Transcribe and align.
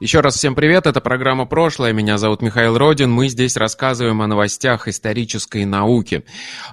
еще 0.00 0.20
раз 0.20 0.34
всем 0.34 0.56
привет, 0.56 0.86
это 0.86 1.00
программа 1.00 1.46
«Прошлое», 1.46 1.92
меня 1.92 2.18
зовут 2.18 2.42
Михаил 2.42 2.76
Родин, 2.76 3.12
мы 3.12 3.28
здесь 3.28 3.56
рассказываем 3.56 4.22
о 4.22 4.26
новостях 4.26 4.88
исторической 4.88 5.64
науки. 5.64 6.24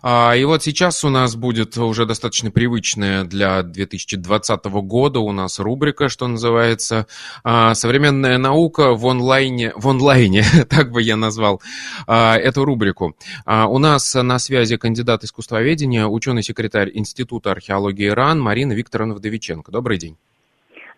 А, 0.01 0.33
и 0.33 0.43
вот 0.43 0.63
сейчас 0.63 1.03
у 1.03 1.09
нас 1.09 1.35
будет 1.35 1.77
уже 1.77 2.05
достаточно 2.05 2.49
привычная 2.49 3.23
для 3.23 3.61
2020 3.61 4.65
года 4.65 5.19
у 5.19 5.31
нас 5.31 5.59
рубрика, 5.59 6.09
что 6.09 6.27
называется 6.27 7.05
а, 7.43 7.75
«Современная 7.75 8.39
наука 8.39 8.95
в 8.95 9.05
онлайне», 9.05 9.71
в 9.75 9.87
онлайне, 9.87 10.43
так 10.69 10.91
бы 10.91 11.01
я 11.03 11.15
назвал 11.15 11.61
а, 12.07 12.35
эту 12.37 12.65
рубрику. 12.65 13.15
У 13.45 13.77
нас 13.77 14.15
на 14.15 14.39
связи 14.39 14.77
кандидат 14.77 15.23
искусствоведения, 15.23 16.07
ученый-секретарь 16.07 16.89
Института 16.93 17.51
археологии 17.51 18.07
ИРАН 18.07 18.41
Марина 18.41 18.73
Викторовна 18.73 19.13
Вдовиченко. 19.13 19.71
Добрый 19.71 19.99
день. 19.99 20.17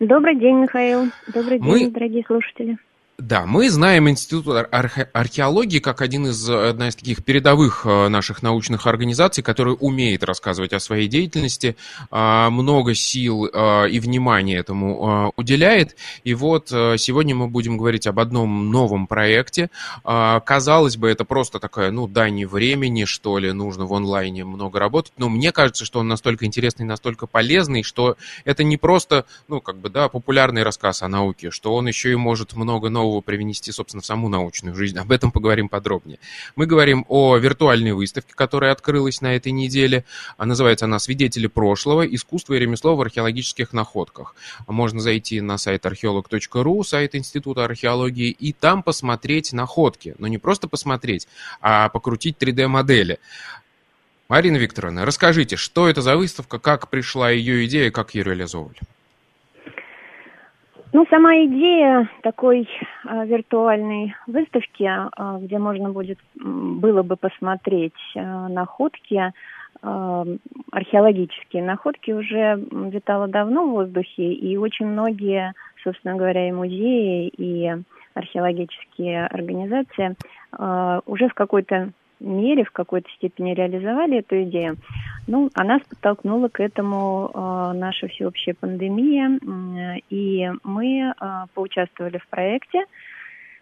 Добрый 0.06 0.36
день, 0.36 0.56
Михаил. 0.56 1.10
Добрый 1.32 1.58
день, 1.58 1.86
Мы... 1.86 1.90
дорогие 1.90 2.24
слушатели. 2.26 2.76
Да, 3.16 3.46
мы 3.46 3.70
знаем 3.70 4.10
Институт 4.10 4.48
архе- 4.72 5.08
археологии 5.12 5.78
как 5.78 6.02
один 6.02 6.26
из, 6.26 6.50
одна 6.50 6.88
из 6.88 6.96
таких 6.96 7.24
передовых 7.24 7.86
э, 7.86 8.08
наших 8.08 8.42
научных 8.42 8.88
организаций, 8.88 9.44
который 9.44 9.76
умеет 9.78 10.24
рассказывать 10.24 10.72
о 10.72 10.80
своей 10.80 11.06
деятельности, 11.06 11.76
а, 12.10 12.50
много 12.50 12.92
сил 12.94 13.48
а, 13.52 13.84
и 13.84 14.00
внимания 14.00 14.56
этому 14.56 15.08
а, 15.08 15.30
уделяет. 15.36 15.96
И 16.24 16.34
вот 16.34 16.70
сегодня 16.70 17.36
мы 17.36 17.46
будем 17.46 17.76
говорить 17.76 18.08
об 18.08 18.18
одном 18.18 18.70
новом 18.70 19.06
проекте. 19.06 19.70
Казалось 20.02 20.96
бы, 20.96 21.08
это 21.08 21.24
просто 21.24 21.60
такая, 21.60 21.92
ну, 21.92 22.08
дань 22.08 22.44
времени, 22.46 23.04
что 23.04 23.38
ли, 23.38 23.52
нужно 23.52 23.86
в 23.86 23.94
онлайне 23.94 24.44
много 24.44 24.80
работать, 24.80 25.12
но 25.16 25.28
мне 25.28 25.52
кажется, 25.52 25.84
что 25.84 26.00
он 26.00 26.08
настолько 26.08 26.46
интересный, 26.46 26.84
настолько 26.84 27.26
полезный, 27.26 27.84
что 27.84 28.16
это 28.44 28.64
не 28.64 28.76
просто, 28.76 29.24
ну, 29.46 29.60
как 29.60 29.78
бы, 29.78 29.88
да, 29.88 30.08
популярный 30.08 30.64
рассказ 30.64 31.02
о 31.02 31.08
науке, 31.08 31.50
что 31.50 31.74
он 31.74 31.86
еще 31.86 32.10
и 32.10 32.16
может 32.16 32.54
много 32.54 32.88
нового 33.04 33.20
привнести, 33.20 33.70
собственно, 33.72 34.02
в 34.02 34.06
саму 34.06 34.28
научную 34.28 34.74
жизнь. 34.74 34.98
Об 34.98 35.12
этом 35.12 35.30
поговорим 35.30 35.68
подробнее. 35.68 36.18
Мы 36.56 36.66
говорим 36.66 37.04
о 37.08 37.36
виртуальной 37.36 37.92
выставке, 37.92 38.32
которая 38.34 38.72
открылась 38.72 39.20
на 39.20 39.36
этой 39.36 39.52
неделе. 39.52 40.04
А 40.36 40.46
называется 40.46 40.86
она 40.86 40.98
«Свидетели 40.98 41.46
прошлого. 41.46 42.02
Искусство 42.06 42.54
и 42.54 42.58
ремесло 42.58 42.96
в 42.96 43.00
археологических 43.00 43.72
находках». 43.72 44.34
Можно 44.66 45.00
зайти 45.00 45.40
на 45.40 45.58
сайт 45.58 45.84
археолог.ру, 45.86 46.84
сайт 46.84 47.14
Института 47.14 47.64
археологии, 47.64 48.30
и 48.30 48.52
там 48.52 48.82
посмотреть 48.82 49.52
находки. 49.52 50.14
Но 50.18 50.26
не 50.26 50.38
просто 50.38 50.68
посмотреть, 50.68 51.28
а 51.60 51.88
покрутить 51.88 52.36
3D-модели. 52.38 53.18
Марина 54.28 54.56
Викторовна, 54.56 55.04
расскажите, 55.04 55.56
что 55.56 55.88
это 55.88 56.00
за 56.00 56.16
выставка, 56.16 56.58
как 56.58 56.88
пришла 56.88 57.30
ее 57.30 57.66
идея, 57.66 57.90
как 57.90 58.14
ее 58.14 58.24
реализовывали? 58.24 58.78
Ну, 60.94 61.04
сама 61.10 61.34
идея 61.46 62.08
такой 62.22 62.68
э, 63.04 63.26
виртуальной 63.26 64.14
выставки, 64.28 64.84
э, 64.84 65.38
где 65.40 65.58
можно 65.58 65.90
будет 65.90 66.20
было 66.36 67.02
бы 67.02 67.16
посмотреть 67.16 67.92
э, 68.14 68.20
находки, 68.20 69.32
э, 69.82 70.36
археологические 70.70 71.64
находки, 71.64 72.12
уже 72.12 72.64
витала 72.70 73.26
давно 73.26 73.66
в 73.66 73.70
воздухе, 73.70 74.34
и 74.34 74.56
очень 74.56 74.86
многие, 74.86 75.54
собственно 75.82 76.14
говоря, 76.14 76.48
и 76.48 76.52
музеи, 76.52 77.26
и 77.26 77.72
археологические 78.14 79.26
организации 79.26 80.14
э, 80.56 81.00
уже 81.06 81.26
в 81.28 81.34
какой-то 81.34 81.90
мере, 82.24 82.64
в 82.64 82.70
какой-то 82.70 83.08
степени 83.16 83.54
реализовали 83.54 84.18
эту 84.18 84.42
идею. 84.44 84.76
Ну, 85.26 85.50
а 85.54 85.64
нас 85.64 85.82
подтолкнула 85.88 86.48
к 86.48 86.60
этому 86.60 87.30
э, 87.32 87.72
наша 87.74 88.08
всеобщая 88.08 88.54
пандемия, 88.54 89.38
э, 89.38 89.98
и 90.10 90.50
мы 90.62 91.12
э, 91.12 91.12
поучаствовали 91.54 92.18
в 92.18 92.26
проекте, 92.28 92.84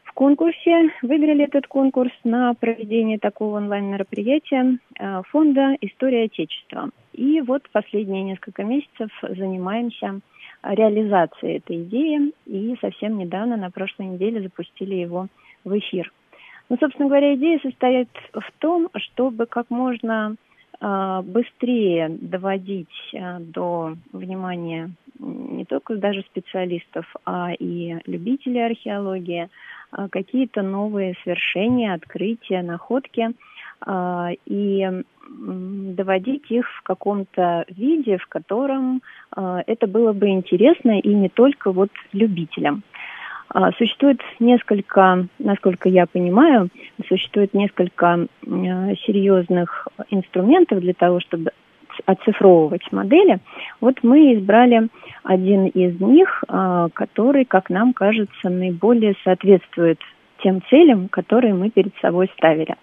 в 0.04 0.12
конкурсе, 0.14 0.90
выиграли 1.02 1.44
этот 1.44 1.66
конкурс 1.66 2.12
на 2.24 2.52
проведение 2.54 3.18
такого 3.18 3.56
онлайн-мероприятия 3.56 4.78
э, 4.98 5.22
фонда 5.30 5.76
«История 5.80 6.24
Отечества». 6.24 6.90
И 7.12 7.40
вот 7.40 7.62
последние 7.72 8.22
несколько 8.22 8.64
месяцев 8.64 9.10
занимаемся 9.22 10.20
реализацией 10.62 11.58
этой 11.58 11.82
идеи, 11.84 12.32
и 12.46 12.76
совсем 12.80 13.18
недавно, 13.18 13.56
на 13.56 13.70
прошлой 13.70 14.06
неделе, 14.06 14.42
запустили 14.42 14.96
его 14.96 15.28
в 15.64 15.78
эфир. 15.78 16.12
Ну, 16.72 16.78
собственно 16.80 17.08
говоря, 17.08 17.34
идея 17.34 17.58
состоит 17.58 18.08
в 18.32 18.50
том, 18.58 18.88
чтобы 18.96 19.44
как 19.44 19.68
можно 19.68 20.36
э, 20.80 21.20
быстрее 21.22 22.08
доводить 22.08 22.88
э, 23.12 23.40
до 23.40 23.94
внимания 24.14 24.90
не 25.18 25.66
только 25.66 25.96
даже 25.96 26.22
специалистов, 26.22 27.04
а 27.26 27.52
и 27.52 27.98
любителей 28.06 28.64
археологии 28.64 29.50
э, 29.92 30.08
какие-то 30.10 30.62
новые 30.62 31.14
свершения, 31.22 31.92
открытия, 31.92 32.62
находки 32.62 33.32
и 34.46 35.02
доводить 35.28 36.50
их 36.50 36.66
в 36.78 36.82
каком-то 36.82 37.64
виде, 37.68 38.16
в 38.16 38.26
котором 38.28 39.02
это 39.34 39.88
было 39.88 40.12
бы 40.12 40.28
интересно 40.28 41.00
и 41.00 41.12
не 41.12 41.28
только 41.28 41.72
вот 41.72 41.90
любителям. 42.12 42.84
А, 43.54 43.70
существует 43.72 44.20
несколько, 44.40 45.26
насколько 45.38 45.88
я 45.88 46.06
понимаю, 46.06 46.68
существует 47.06 47.52
несколько 47.52 48.26
серьезных 48.44 49.88
инструментов 50.10 50.80
для 50.80 50.94
того, 50.94 51.20
чтобы 51.20 51.52
оцифровывать 52.06 52.90
модели. 52.90 53.38
Вот 53.80 53.98
мы 54.02 54.34
избрали 54.34 54.88
один 55.22 55.66
из 55.66 56.00
них, 56.00 56.42
а, 56.48 56.88
который, 56.94 57.44
как 57.44 57.68
нам 57.68 57.92
кажется, 57.92 58.48
наиболее 58.48 59.14
соответствует 59.22 60.00
тем 60.42 60.62
целям, 60.70 61.08
которые 61.08 61.52
мы 61.52 61.68
перед 61.68 61.94
собой 62.00 62.30
ставили. 62.36 62.74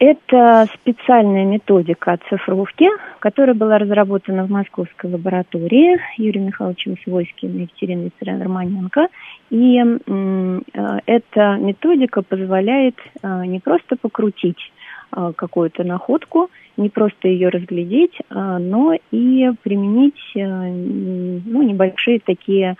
Это 0.00 0.66
специальная 0.76 1.44
методика 1.44 2.12
оцифровки, 2.12 2.86
которая 3.18 3.54
была 3.54 3.76
разработана 3.76 4.46
в 4.46 4.50
Московской 4.50 5.10
лаборатории 5.10 6.00
Юрием 6.16 6.46
Михайловичем 6.46 6.96
Свойским 7.04 7.58
и 7.58 7.62
Екатериной 7.64 8.10
Романенко. 8.18 9.08
И 9.50 9.78
э, 9.78 10.60
эта 11.04 11.56
методика 11.56 12.22
позволяет 12.22 12.96
э, 13.22 13.44
не 13.44 13.60
просто 13.60 13.96
покрутить 13.96 14.72
э, 15.14 15.32
какую-то 15.36 15.84
находку, 15.84 16.50
не 16.78 16.88
просто 16.88 17.28
ее 17.28 17.50
разглядеть, 17.50 18.16
но 18.30 18.94
и 19.10 19.50
применить 19.62 20.32
ну, 20.34 21.62
небольшие 21.62 22.20
такие, 22.20 22.76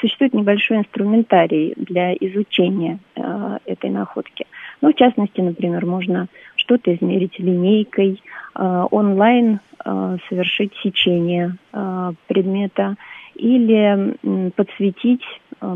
существует 0.00 0.32
небольшой 0.32 0.78
инструментарий 0.78 1.74
для 1.76 2.14
изучения 2.14 2.98
этой 3.66 3.90
находки. 3.90 4.46
Ну, 4.80 4.92
в 4.92 4.94
частности, 4.96 5.40
например, 5.40 5.86
можно 5.86 6.28
что-то 6.56 6.94
измерить 6.94 7.38
линейкой, 7.38 8.22
э, 8.54 8.84
онлайн 8.90 9.60
э, 9.84 10.16
совершить 10.28 10.72
сечение 10.82 11.56
э, 11.72 12.12
предмета 12.26 12.96
или 13.34 14.50
подсветить 14.54 15.24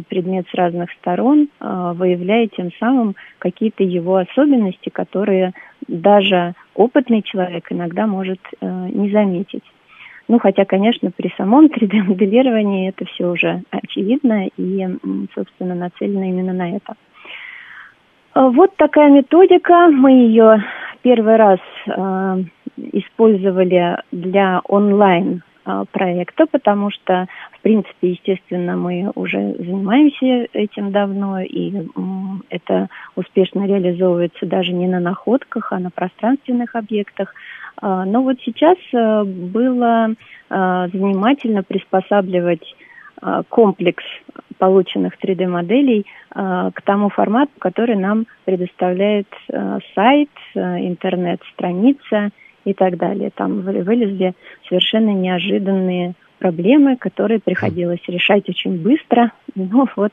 предмет 0.09 0.47
с 0.49 0.55
разных 0.55 0.93
сторон, 0.93 1.49
выявляя 1.59 2.47
тем 2.47 2.71
самым 2.79 3.17
какие-то 3.41 3.83
его 3.83 4.15
особенности, 4.15 4.91
которые 4.91 5.55
даже 5.89 6.55
опытный 6.75 7.21
человек 7.23 7.67
иногда 7.73 8.07
может 8.07 8.39
не 8.61 9.11
заметить. 9.11 9.65
Ну, 10.29 10.39
хотя, 10.39 10.65
конечно, 10.67 11.11
при 11.11 11.33
самом 11.37 11.67
3D-моделировании 11.75 12.91
это 12.91 13.07
все 13.07 13.29
уже 13.29 13.63
очевидно 13.71 14.49
и, 14.57 14.87
собственно, 15.35 15.75
нацелено 15.75 16.29
именно 16.29 16.53
на 16.53 16.77
это. 16.77 16.95
А, 18.39 18.51
вот 18.51 18.77
такая 18.77 19.11
методика. 19.11 19.89
Мы 19.89 20.13
ее 20.13 20.65
первый 21.03 21.35
раз 21.35 21.59
э, 21.89 22.45
использовали 22.93 23.97
для 24.13 24.61
онлайн 24.69 25.43
э, 25.67 25.85
проекта, 25.91 26.47
потому 26.47 26.93
что, 26.93 27.27
в 27.51 27.63
принципе, 27.63 28.13
естественно, 28.13 28.77
мы 28.77 29.11
уже 29.17 29.57
занимаемся 29.59 30.47
этим 30.53 30.93
давно, 30.93 31.41
и 31.41 31.89
это 32.49 32.87
успешно 33.17 33.67
реализовывается 33.67 34.47
даже 34.47 34.73
не 34.73 34.87
на 34.87 35.01
находках, 35.01 35.73
а 35.73 35.81
на 35.81 35.91
пространственных 35.91 36.77
объектах. 36.77 37.35
Но 37.81 38.23
вот 38.23 38.39
сейчас 38.45 38.77
было 38.91 40.15
занимательно 40.51 41.63
приспосабливать 41.63 42.75
комплекс 43.49 44.05
полученных 44.59 45.15
3D-моделей 45.23 46.05
э, 46.35 46.71
к 46.75 46.83
тому 46.83 47.09
формату, 47.09 47.53
который 47.59 47.97
нам 47.97 48.27
предоставляет 48.45 49.29
э, 49.49 49.79
сайт, 49.95 50.31
интернет-страница 50.55 52.31
и 52.65 52.75
так 52.75 52.97
далее. 52.97 53.31
Там 53.35 53.61
вылезли 53.63 54.35
совершенно 54.69 55.11
неожиданные 55.11 56.15
проблемы, 56.39 56.97
которые 56.97 57.41
приходилось 57.41 58.01
решать 58.07 58.49
очень 58.49 58.83
быстро. 58.83 59.33
Ну 59.55 59.87
вот, 59.97 60.13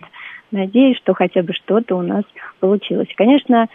надеюсь, 0.51 0.97
что 0.97 1.13
хотя 1.13 1.43
бы 1.43 1.53
что-то 1.53 1.95
у 1.95 2.01
нас 2.01 2.23
получилось. 2.59 3.09
Конечно, 3.15 3.67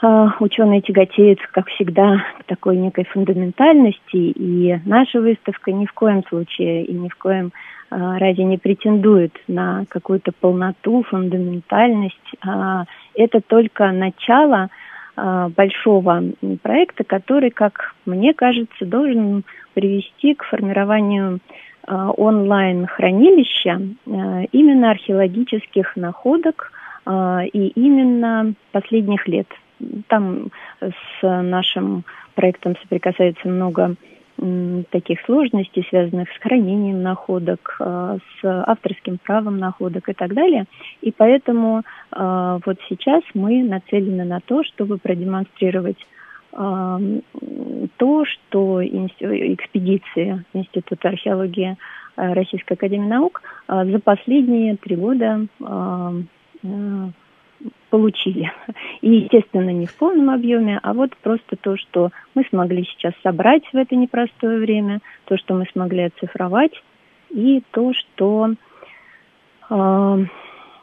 а, 0.00 0.34
ученые 0.40 0.82
тяготеют, 0.82 1.40
как 1.52 1.68
всегда, 1.68 2.24
к 2.40 2.44
такой 2.44 2.76
некой 2.76 3.04
фундаментальности, 3.04 4.16
и 4.16 4.78
наша 4.84 5.20
выставка 5.20 5.72
ни 5.72 5.86
в 5.86 5.92
коем 5.92 6.24
случае 6.28 6.84
и 6.84 6.92
ни 6.92 7.08
в 7.08 7.16
коем 7.16 7.46
а, 7.46 7.73
ради 7.90 8.40
не 8.40 8.58
претендует 8.58 9.32
на 9.48 9.84
какую-то 9.88 10.32
полноту, 10.32 11.02
фундаментальность. 11.04 12.16
А, 12.44 12.84
это 13.14 13.40
только 13.40 13.92
начало 13.92 14.68
большого 15.16 16.24
проекта, 16.62 17.04
который, 17.04 17.50
как 17.50 17.94
мне 18.04 18.34
кажется, 18.34 18.84
должен 18.84 19.44
привести 19.72 20.34
к 20.34 20.42
формированию 20.42 21.38
онлайн-хранилища 21.86 23.80
именно 24.06 24.90
археологических 24.90 25.94
находок 25.94 26.72
и 27.08 27.72
именно 27.76 28.54
последних 28.72 29.28
лет– 29.28 29.46
там 30.08 30.50
с 30.80 31.22
нашим 31.22 32.04
проектом 32.34 32.76
соприкасается 32.82 33.48
много 33.48 33.94
таких 34.90 35.20
сложностей, 35.26 35.86
связанных 35.88 36.28
с 36.28 36.40
хранением 36.40 37.02
находок, 37.02 37.76
э, 37.78 38.18
с 38.40 38.44
авторским 38.44 39.18
правом 39.18 39.58
находок 39.58 40.08
и 40.08 40.12
так 40.12 40.34
далее. 40.34 40.64
И 41.02 41.12
поэтому 41.12 41.82
э, 42.12 42.58
вот 42.66 42.78
сейчас 42.88 43.22
мы 43.34 43.62
нацелены 43.62 44.24
на 44.24 44.40
то, 44.40 44.64
чтобы 44.64 44.98
продемонстрировать 44.98 45.98
э, 46.52 47.20
то, 47.96 48.24
что 48.24 48.84
экспедиции 48.84 50.44
Института 50.52 51.08
археологии 51.08 51.76
Российской 52.16 52.74
Академии 52.74 53.08
Наук 53.08 53.42
за 53.66 53.98
последние 53.98 54.76
три 54.76 54.94
года 54.94 55.46
получили. 57.94 58.50
И, 59.02 59.08
естественно, 59.08 59.70
не 59.70 59.86
в 59.86 59.94
полном 59.94 60.30
объеме, 60.30 60.80
а 60.82 60.94
вот 60.94 61.16
просто 61.18 61.54
то, 61.54 61.76
что 61.76 62.10
мы 62.34 62.44
смогли 62.50 62.82
сейчас 62.82 63.12
собрать 63.22 63.62
в 63.72 63.76
это 63.76 63.94
непростое 63.94 64.58
время, 64.58 64.98
то, 65.26 65.36
что 65.36 65.54
мы 65.54 65.64
смогли 65.72 66.02
оцифровать, 66.02 66.72
и 67.30 67.62
то, 67.70 67.92
что 67.92 68.54
э, 69.70 70.18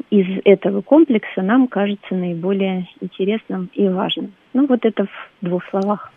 из 0.09 0.41
этого 0.45 0.81
комплекса 0.81 1.41
нам 1.41 1.67
кажется 1.67 2.15
наиболее 2.15 2.87
интересным 3.01 3.69
и 3.73 3.89
важным. 3.89 4.31
Ну, 4.53 4.65
вот 4.67 4.85
это 4.85 5.03
в 5.03 5.45
двух 5.45 5.65
словах. 5.69 6.13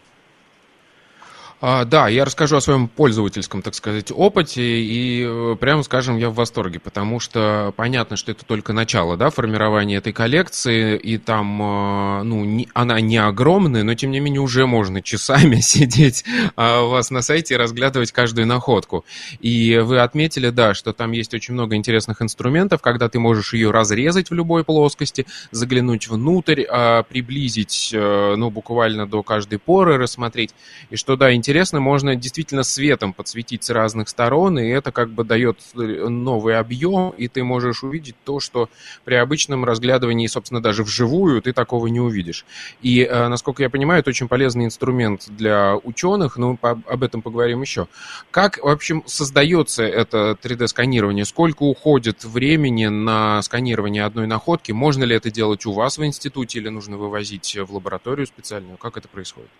А, 1.66 1.86
да, 1.86 2.08
я 2.08 2.26
расскажу 2.26 2.58
о 2.58 2.60
своем 2.60 2.88
пользовательском, 2.88 3.62
так 3.62 3.74
сказать, 3.74 4.12
опыте, 4.14 4.60
и 4.62 5.24
э, 5.26 5.56
прямо 5.58 5.82
скажем, 5.82 6.18
я 6.18 6.28
в 6.28 6.34
восторге, 6.34 6.78
потому 6.78 7.20
что 7.20 7.72
понятно, 7.74 8.18
что 8.18 8.32
это 8.32 8.44
только 8.44 8.74
начало, 8.74 9.16
да, 9.16 9.30
формирования 9.30 9.96
этой 9.96 10.12
коллекции, 10.12 10.98
и 10.98 11.16
там, 11.16 11.62
э, 11.62 12.22
ну, 12.24 12.44
не, 12.44 12.68
она 12.74 13.00
не 13.00 13.16
огромная, 13.16 13.82
но 13.82 13.94
тем 13.94 14.10
не 14.10 14.20
менее 14.20 14.42
уже 14.42 14.66
можно 14.66 15.00
часами 15.00 15.56
сидеть 15.62 16.26
а, 16.54 16.82
у 16.82 16.90
вас 16.90 17.10
на 17.10 17.22
сайте 17.22 17.54
и 17.54 17.56
разглядывать 17.56 18.12
каждую 18.12 18.46
находку. 18.46 19.06
И 19.40 19.78
вы 19.82 20.00
отметили, 20.00 20.50
да, 20.50 20.74
что 20.74 20.92
там 20.92 21.12
есть 21.12 21.32
очень 21.32 21.54
много 21.54 21.76
интересных 21.76 22.20
инструментов, 22.20 22.82
когда 22.82 23.08
ты 23.08 23.18
можешь 23.18 23.54
ее 23.54 23.70
разрезать 23.70 24.28
в 24.28 24.34
любой 24.34 24.64
плоскости, 24.64 25.24
заглянуть 25.50 26.08
внутрь, 26.08 26.64
а, 26.68 27.04
приблизить, 27.04 27.90
э, 27.94 28.34
ну, 28.36 28.50
буквально 28.50 29.06
до 29.06 29.22
каждой 29.22 29.58
поры, 29.58 29.96
рассмотреть, 29.96 30.54
и 30.90 30.96
что, 30.96 31.16
да, 31.16 31.32
интересно, 31.32 31.53
интересно, 31.54 31.78
можно 31.78 32.16
действительно 32.16 32.64
светом 32.64 33.12
подсветить 33.12 33.62
с 33.62 33.70
разных 33.70 34.08
сторон, 34.08 34.58
и 34.58 34.66
это 34.66 34.90
как 34.90 35.10
бы 35.10 35.22
дает 35.22 35.60
новый 35.74 36.58
объем, 36.58 37.10
и 37.10 37.28
ты 37.28 37.44
можешь 37.44 37.84
увидеть 37.84 38.16
то, 38.24 38.40
что 38.40 38.68
при 39.04 39.14
обычном 39.14 39.64
разглядывании, 39.64 40.26
собственно, 40.26 40.60
даже 40.60 40.82
вживую 40.82 41.40
ты 41.42 41.52
такого 41.52 41.86
не 41.86 42.00
увидишь. 42.00 42.44
И, 42.82 43.02
э, 43.02 43.28
насколько 43.28 43.62
я 43.62 43.70
понимаю, 43.70 44.00
это 44.00 44.10
очень 44.10 44.26
полезный 44.26 44.64
инструмент 44.64 45.26
для 45.28 45.76
ученых, 45.76 46.38
но 46.38 46.58
об 46.60 47.04
этом 47.04 47.22
поговорим 47.22 47.60
еще. 47.60 47.86
Как, 48.32 48.58
в 48.58 48.66
общем, 48.66 49.04
создается 49.06 49.84
это 49.84 50.36
3D-сканирование? 50.42 51.24
Сколько 51.24 51.62
уходит 51.62 52.24
времени 52.24 52.86
на 52.86 53.40
сканирование 53.42 54.04
одной 54.04 54.26
находки? 54.26 54.72
Можно 54.72 55.04
ли 55.04 55.14
это 55.14 55.30
делать 55.30 55.66
у 55.66 55.72
вас 55.72 55.98
в 55.98 56.04
институте 56.04 56.58
или 56.58 56.68
нужно 56.68 56.96
вывозить 56.96 57.56
в 57.56 57.72
лабораторию 57.72 58.26
специальную? 58.26 58.76
Как 58.76 58.96
это 58.96 59.06
происходит? 59.06 59.50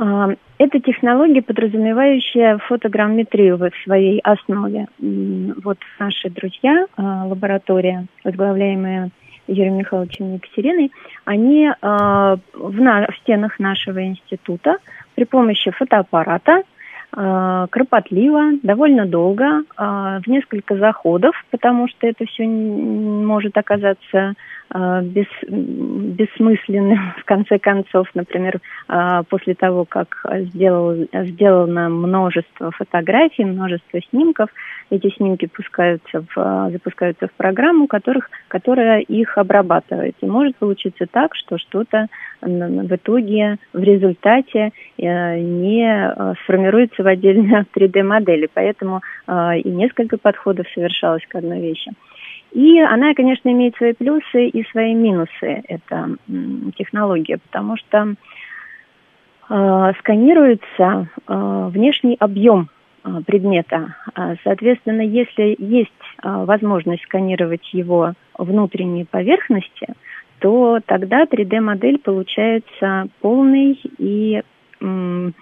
А, 0.00 0.30
это 0.56 0.80
технология, 0.80 1.42
подразумевающая 1.42 2.56
фотограмметрию 2.56 3.58
в 3.58 3.70
своей 3.84 4.18
основе. 4.20 4.86
Вот 4.98 5.76
наши 5.98 6.30
друзья, 6.30 6.86
а, 6.96 7.26
лаборатория, 7.26 8.06
возглавляемая 8.24 9.10
Юрием 9.46 9.76
Михайловичем 9.76 10.34
Екатериной, 10.34 10.90
они 11.26 11.70
а, 11.82 12.38
в 12.54 13.14
стенах 13.20 13.58
нашего 13.58 14.02
института 14.02 14.78
при 15.14 15.24
помощи 15.24 15.70
фотоаппарата 15.70 16.62
кропотливо, 17.12 18.52
довольно 18.62 19.06
долго, 19.06 19.64
в 19.76 20.22
несколько 20.26 20.76
заходов, 20.76 21.34
потому 21.50 21.88
что 21.88 22.06
это 22.06 22.24
все 22.26 22.46
может 22.46 23.56
оказаться 23.58 24.34
Э, 24.72 25.02
бес, 25.02 25.26
бессмысленным 25.48 27.12
в 27.18 27.24
конце 27.24 27.58
концов, 27.58 28.06
например, 28.14 28.60
э, 28.88 29.22
после 29.28 29.54
того, 29.54 29.84
как 29.84 30.24
сделал, 30.32 31.08
сделано 31.12 31.88
множество 31.88 32.70
фотографий, 32.70 33.44
множество 33.44 34.00
снимков, 34.10 34.48
эти 34.90 35.08
снимки 35.16 35.46
пускаются 35.46 36.24
в, 36.34 36.70
запускаются 36.70 37.26
в 37.26 37.32
программу, 37.32 37.88
которых, 37.88 38.30
которая 38.48 39.00
их 39.00 39.38
обрабатывает. 39.38 40.14
И 40.20 40.26
может 40.26 40.56
получиться 40.56 41.06
так, 41.10 41.34
что 41.34 41.58
что-то 41.58 42.06
в 42.40 42.94
итоге, 42.94 43.56
в 43.72 43.82
результате 43.82 44.70
э, 44.98 45.38
не 45.40 46.34
сформируется 46.44 46.99
в 47.02 47.06
отдельно 47.06 47.66
3D-модели. 47.74 48.48
Поэтому 48.52 49.00
и 49.28 49.68
несколько 49.68 50.18
подходов 50.18 50.66
совершалось 50.74 51.24
к 51.28 51.34
одной 51.34 51.60
вещи. 51.60 51.92
И 52.52 52.80
она, 52.80 53.14
конечно, 53.14 53.48
имеет 53.50 53.76
свои 53.76 53.92
плюсы 53.92 54.48
и 54.48 54.64
свои 54.70 54.94
минусы, 54.94 55.62
эта 55.68 56.16
технология, 56.76 57.38
потому 57.38 57.76
что 57.76 58.14
э, 59.48 59.92
сканируется 60.00 61.08
э, 61.28 61.68
внешний 61.72 62.16
объем 62.18 62.68
э, 63.04 63.20
предмета. 63.24 63.94
Соответственно, 64.42 65.02
если 65.02 65.54
есть 65.58 65.90
э, 66.22 66.44
возможность 66.44 67.04
сканировать 67.04 67.72
его 67.72 68.14
внутренние 68.36 69.06
поверхности, 69.06 69.86
то 70.40 70.80
тогда 70.86 71.24
3D-модель 71.24 71.98
получается 71.98 73.06
полной 73.20 73.78
и 73.98 74.42
м, 74.80 75.34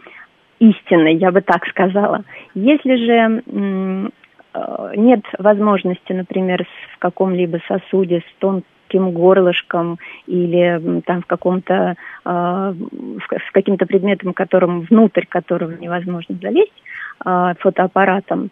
истинной, 0.58 1.14
я 1.14 1.30
бы 1.30 1.40
так 1.40 1.66
сказала. 1.66 2.24
Если 2.54 2.96
же 2.96 4.12
Э, 4.54 4.92
нет 4.96 5.20
возможности, 5.38 6.12
например, 6.12 6.66
в 6.94 6.98
каком-либо 6.98 7.60
сосуде 7.68 8.20
с 8.20 8.38
тонким 8.38 9.12
горлышком 9.12 9.98
или 10.26 11.02
там 11.04 11.22
в 11.22 11.26
каком-то 11.26 11.96
э, 12.24 12.74
с 12.74 13.52
каким-то 13.52 13.86
предметом, 13.86 14.32
которым 14.32 14.82
внутрь 14.82 15.26
которого 15.28 15.72
невозможно 15.72 16.36
залезть 16.40 16.82
фотоаппаратом, 17.24 18.50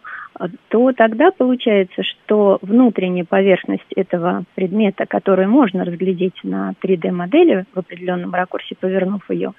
то 0.67 0.91
тогда 0.91 1.31
получается, 1.31 2.03
что 2.03 2.59
внутренняя 2.61 3.25
поверхность 3.25 3.91
этого 3.95 4.43
предмета, 4.55 5.05
которую 5.05 5.49
можно 5.49 5.83
разглядеть 5.83 6.35
на 6.43 6.73
3D-модели 6.83 7.65
в 7.73 7.79
определенном 7.79 8.33
ракурсе, 8.33 8.75
повернув 8.79 9.27
ее, 9.29 9.53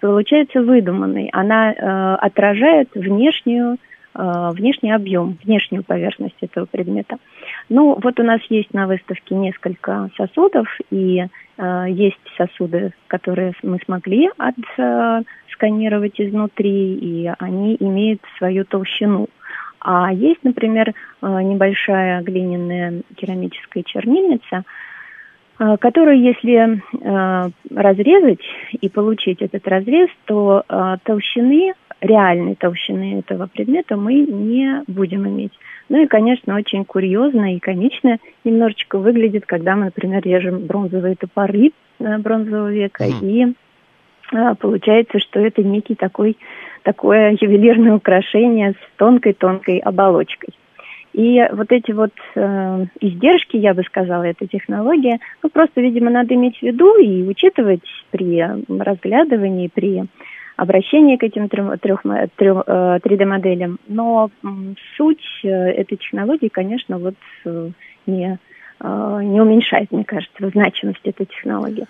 получается 0.00 0.60
выдуманной. 0.62 1.28
Она 1.32 2.16
отражает 2.20 2.90
внешнюю 2.94 3.78
Э, 4.16 4.50
внешний 4.54 4.92
объем, 4.92 5.36
внешнюю 5.44 5.84
поверхность 5.84 6.36
этого 6.40 6.64
предмета. 6.64 7.18
Ну, 7.68 7.98
вот 8.00 8.20
у 8.20 8.22
нас 8.22 8.40
есть 8.48 8.72
на 8.72 8.86
выставке 8.86 9.34
несколько 9.34 10.08
сосудов, 10.16 10.68
и 10.90 11.26
э, 11.58 11.86
есть 11.88 12.20
сосуды, 12.36 12.92
которые 13.08 13.54
мы 13.62 13.78
смогли 13.84 14.30
отсканировать 14.36 16.20
изнутри, 16.20 16.94
и 16.94 17.32
они 17.38 17.76
имеют 17.80 18.20
свою 18.38 18.64
толщину. 18.64 19.28
А 19.88 20.12
есть, 20.12 20.42
например, 20.42 20.90
э, 20.90 21.42
небольшая 21.42 22.20
глиняная 22.22 23.02
керамическая 23.14 23.84
чернильница, 23.84 24.64
э, 25.58 25.76
которую, 25.78 26.20
если 26.20 26.82
э, 26.82 27.50
разрезать 27.72 28.44
и 28.72 28.88
получить 28.88 29.42
этот 29.42 29.66
разрез, 29.68 30.08
то 30.24 30.64
толщины 31.04 31.72
реальной 32.00 32.56
толщины 32.56 33.20
этого 33.20 33.46
предмета 33.46 33.96
мы 33.96 34.14
не 34.14 34.82
будем 34.88 35.26
иметь. 35.28 35.52
Ну 35.88 36.02
и, 36.02 36.06
конечно, 36.06 36.56
очень 36.56 36.84
курьезно 36.84 37.54
и 37.54 37.60
комично 37.60 38.18
немножечко 38.44 38.98
выглядит, 38.98 39.46
когда 39.46 39.76
мы, 39.76 39.86
например, 39.86 40.22
режем 40.24 40.66
бронзовые 40.66 41.14
топоры 41.14 41.70
бронзового 41.98 42.72
века 42.72 43.04
mm. 43.04 43.20
и 43.22 43.54
получается, 44.58 45.18
что 45.20 45.40
это 45.40 45.62
некий 45.62 45.94
такой, 45.94 46.36
такое 46.82 47.36
ювелирное 47.40 47.94
украшение 47.94 48.72
с 48.72 48.98
тонкой-тонкой 48.98 49.78
оболочкой. 49.78 50.54
И 51.12 51.42
вот 51.52 51.72
эти 51.72 51.92
вот 51.92 52.12
э, 52.34 52.86
издержки, 53.00 53.56
я 53.56 53.72
бы 53.72 53.82
сказала, 53.84 54.24
этой 54.24 54.48
технологии, 54.48 55.18
ну 55.42 55.48
просто, 55.48 55.80
видимо, 55.80 56.10
надо 56.10 56.34
иметь 56.34 56.58
в 56.58 56.62
виду 56.62 56.98
и 56.98 57.22
учитывать 57.22 57.80
при 58.10 58.44
разглядывании, 58.68 59.70
при 59.72 60.04
обращении 60.56 61.16
к 61.16 61.22
этим 61.22 61.48
трех, 61.48 61.80
трех, 61.80 62.02
трех, 62.36 62.64
3D-моделям. 62.66 63.78
Но 63.86 64.30
суть 64.96 65.24
э, 65.44 65.48
этой 65.48 65.96
технологии, 65.96 66.48
конечно, 66.48 66.98
вот 66.98 67.14
э, 67.44 67.70
не, 68.06 68.38
э, 68.80 69.20
не 69.22 69.40
уменьшает, 69.40 69.92
мне 69.92 70.04
кажется, 70.04 70.50
значимость 70.50 71.04
этой 71.04 71.26
технологии. 71.26 71.86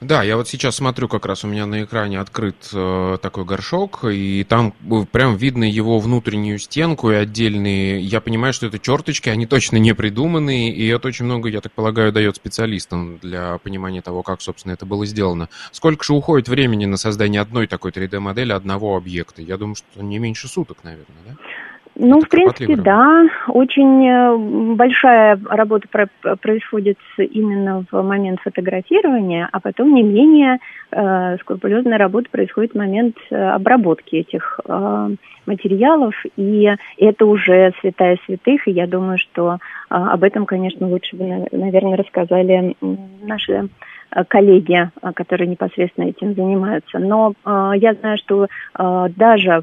Да, 0.00 0.22
я 0.22 0.36
вот 0.36 0.46
сейчас 0.46 0.76
смотрю, 0.76 1.08
как 1.08 1.24
раз 1.24 1.44
у 1.44 1.48
меня 1.48 1.64
на 1.64 1.82
экране 1.82 2.20
открыт 2.20 2.68
э, 2.74 3.16
такой 3.22 3.46
горшок, 3.46 4.04
и 4.04 4.44
там 4.44 4.74
э, 4.90 5.06
прям 5.10 5.36
видно 5.36 5.64
его 5.64 5.98
внутреннюю 5.98 6.58
стенку 6.58 7.10
и 7.10 7.14
отдельные. 7.14 8.00
Я 8.00 8.20
понимаю, 8.20 8.52
что 8.52 8.66
это 8.66 8.78
черточки, 8.78 9.30
они 9.30 9.46
точно 9.46 9.78
не 9.78 9.94
придуманные, 9.94 10.70
и 10.70 10.86
это 10.88 11.08
очень 11.08 11.24
много, 11.24 11.48
я 11.48 11.62
так 11.62 11.72
полагаю, 11.72 12.12
дает 12.12 12.36
специалистам 12.36 13.16
для 13.18 13.56
понимания 13.58 14.02
того, 14.02 14.22
как, 14.22 14.42
собственно, 14.42 14.74
это 14.74 14.84
было 14.84 15.06
сделано. 15.06 15.48
Сколько 15.72 16.04
же 16.04 16.12
уходит 16.12 16.48
времени 16.48 16.84
на 16.84 16.98
создание 16.98 17.40
одной 17.40 17.66
такой 17.66 17.90
3D-модели 17.90 18.52
одного 18.52 18.98
объекта? 18.98 19.40
Я 19.40 19.56
думаю, 19.56 19.76
что 19.76 20.02
не 20.02 20.18
меньше 20.18 20.46
суток, 20.46 20.84
наверное, 20.84 21.22
да? 21.26 21.36
Ну, 21.98 22.20
в 22.20 22.28
принципе, 22.28 22.76
да. 22.76 23.24
Очень 23.48 24.06
э, 24.06 24.74
большая 24.74 25.40
работа 25.48 25.88
происходит 26.42 26.98
именно 27.16 27.84
в 27.90 28.02
момент 28.02 28.40
фотографирования, 28.42 29.48
а 29.50 29.60
потом 29.60 29.94
не 29.94 30.02
менее 30.02 30.58
э, 30.90 31.36
скрупулезная 31.38 31.96
работа 31.96 32.28
происходит 32.30 32.72
в 32.72 32.78
момент 32.78 33.16
э, 33.30 33.36
обработки 33.36 34.16
этих 34.16 34.60
э, 34.66 35.08
материалов, 35.46 36.14
и 36.36 36.70
это 36.98 37.24
уже 37.24 37.72
святая 37.80 38.18
святых, 38.26 38.68
и 38.68 38.72
я 38.72 38.86
думаю, 38.86 39.16
что 39.16 39.54
э, 39.54 39.58
об 39.88 40.22
этом, 40.22 40.44
конечно, 40.44 40.86
лучше 40.86 41.16
бы, 41.16 41.46
наверное, 41.50 41.96
рассказали 41.96 42.76
наши 43.22 43.52
Э, 43.62 43.68
коллеги, 44.28 44.90
э, 45.02 45.12
которые 45.12 45.48
непосредственно 45.48 46.06
этим 46.06 46.34
занимаются. 46.34 46.98
Но 46.98 47.32
э, 47.44 47.72
я 47.76 47.94
знаю, 47.94 48.18
что 48.18 48.46
э, 48.46 49.06
даже 49.16 49.62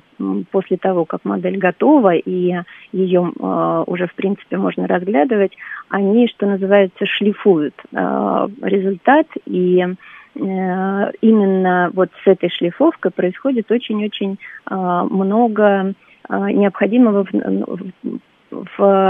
после 0.51 0.77
того, 0.77 1.05
как 1.05 1.25
модель 1.25 1.57
готова 1.57 2.15
и 2.15 2.55
ее 2.91 3.31
э, 3.39 3.83
уже 3.87 4.07
в 4.07 4.13
принципе 4.15 4.57
можно 4.57 4.87
разглядывать, 4.87 5.51
они, 5.89 6.27
что 6.27 6.45
называется, 6.45 7.05
шлифуют 7.05 7.75
э, 7.91 8.47
результат 8.61 9.27
и 9.45 9.79
э, 9.79 9.87
именно 10.35 11.91
вот 11.93 12.09
с 12.23 12.27
этой 12.27 12.49
шлифовкой 12.49 13.11
происходит 13.11 13.71
очень-очень 13.71 14.37
много 14.69 15.93
необходимого 16.29 17.25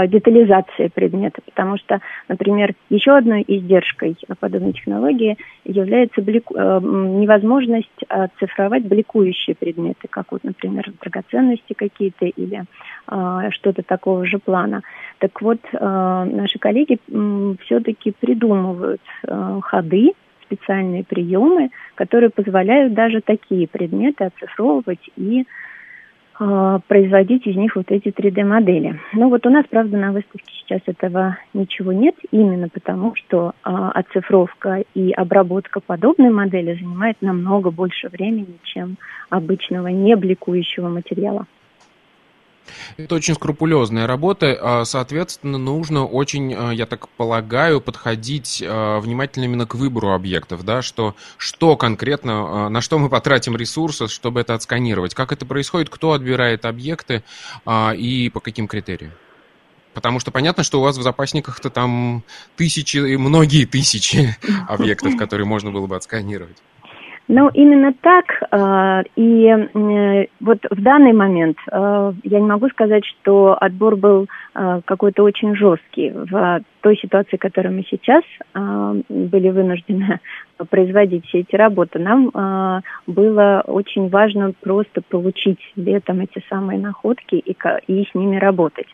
детализации 0.08 0.88
предмета, 0.88 1.40
потому 1.44 1.76
что, 1.78 2.00
например, 2.28 2.74
еще 2.88 3.16
одной 3.16 3.44
издержкой 3.46 4.16
подобной 4.38 4.72
технологии 4.72 5.36
является 5.64 6.22
блику... 6.22 6.54
Э, 6.56 6.80
невозможность 6.82 7.88
цифровать 8.38 8.84
бликующие 8.86 9.56
предметы, 9.56 10.08
как 10.08 10.32
вот, 10.32 10.44
например, 10.44 10.90
драгоценности 11.00 11.72
какие-то 11.72 12.26
или 12.26 12.64
э, 13.08 13.50
что-то 13.50 13.82
такого 13.82 14.26
же 14.26 14.38
плана. 14.38 14.82
Так 15.18 15.40
вот, 15.40 15.58
э, 15.72 15.78
наши 15.78 16.58
коллеги 16.58 16.98
все-таки 17.64 18.12
придумывают 18.12 19.00
ходы, 19.62 20.12
специальные 20.44 21.04
приемы, 21.04 21.70
которые 21.94 22.30
позволяют 22.30 22.94
даже 22.94 23.20
такие 23.20 23.66
предметы 23.66 24.24
оцифровывать 24.24 25.10
и 25.16 25.46
производить 26.88 27.46
из 27.46 27.56
них 27.56 27.76
вот 27.76 27.90
эти 27.90 28.08
3D-модели. 28.08 29.00
Ну 29.12 29.28
вот 29.28 29.46
у 29.46 29.50
нас, 29.50 29.64
правда, 29.70 29.96
на 29.96 30.12
выставке 30.12 30.52
сейчас 30.52 30.80
этого 30.86 31.38
ничего 31.52 31.92
нет, 31.92 32.14
именно 32.30 32.68
потому 32.68 33.14
что 33.14 33.52
а, 33.62 33.90
оцифровка 33.90 34.84
и 34.94 35.12
обработка 35.12 35.80
подобной 35.80 36.30
модели 36.30 36.74
занимает 36.74 37.16
намного 37.20 37.70
больше 37.70 38.08
времени, 38.08 38.58
чем 38.64 38.96
обычного 39.30 39.88
небликующего 39.88 40.88
материала. 40.88 41.46
Это 42.96 43.14
очень 43.14 43.34
скрупулезная 43.34 44.06
работа, 44.06 44.58
а, 44.60 44.84
соответственно, 44.84 45.58
нужно 45.58 46.06
очень, 46.06 46.54
а, 46.54 46.70
я 46.70 46.86
так 46.86 47.08
полагаю, 47.10 47.80
подходить 47.80 48.62
а, 48.66 49.00
внимательно 49.00 49.44
именно 49.44 49.66
к 49.66 49.74
выбору 49.74 50.12
объектов, 50.12 50.64
да, 50.64 50.82
что, 50.82 51.14
что 51.36 51.76
конкретно, 51.76 52.68
на 52.68 52.80
что 52.80 52.98
мы 52.98 53.08
потратим 53.08 53.56
ресурсы, 53.56 54.08
чтобы 54.08 54.40
это 54.40 54.54
отсканировать, 54.54 55.14
как 55.14 55.32
это 55.32 55.46
происходит, 55.46 55.90
кто 55.90 56.12
отбирает 56.12 56.64
объекты 56.64 57.22
и 57.68 58.30
по 58.32 58.40
каким 58.40 58.68
критериям. 58.68 59.12
Потому 59.92 60.18
что 60.18 60.32
понятно, 60.32 60.64
что 60.64 60.80
у 60.80 60.82
вас 60.82 60.98
в 60.98 61.02
запасниках-то 61.02 61.70
там 61.70 62.24
тысячи, 62.56 63.16
многие 63.16 63.64
тысячи 63.64 64.36
объектов, 64.68 65.16
которые 65.16 65.46
можно 65.46 65.70
было 65.70 65.86
бы 65.86 65.96
отсканировать. 65.96 66.56
Ну, 67.26 67.48
именно 67.54 67.94
так. 68.02 68.26
Э, 68.50 69.02
и 69.16 69.46
э, 69.46 70.26
вот 70.40 70.58
в 70.70 70.82
данный 70.82 71.12
момент 71.12 71.56
э, 71.70 72.12
я 72.22 72.40
не 72.40 72.46
могу 72.46 72.68
сказать, 72.68 73.04
что 73.06 73.56
отбор 73.58 73.96
был 73.96 74.28
какой-то 74.84 75.24
очень 75.24 75.56
жесткий. 75.56 76.10
В 76.10 76.60
той 76.80 76.96
ситуации, 76.96 77.36
в 77.36 77.40
которой 77.40 77.72
мы 77.72 77.84
сейчас 77.90 78.22
были 78.54 79.50
вынуждены 79.50 80.20
производить 80.70 81.26
все 81.26 81.40
эти 81.40 81.56
работы, 81.56 81.98
нам 81.98 82.30
было 83.08 83.64
очень 83.66 84.08
важно 84.10 84.52
просто 84.60 85.02
получить 85.02 85.58
летом 85.74 86.20
эти 86.20 86.40
самые 86.48 86.78
находки 86.78 87.34
и, 87.34 87.56
и 87.88 88.04
с 88.04 88.14
ними 88.14 88.36
работать. 88.36 88.86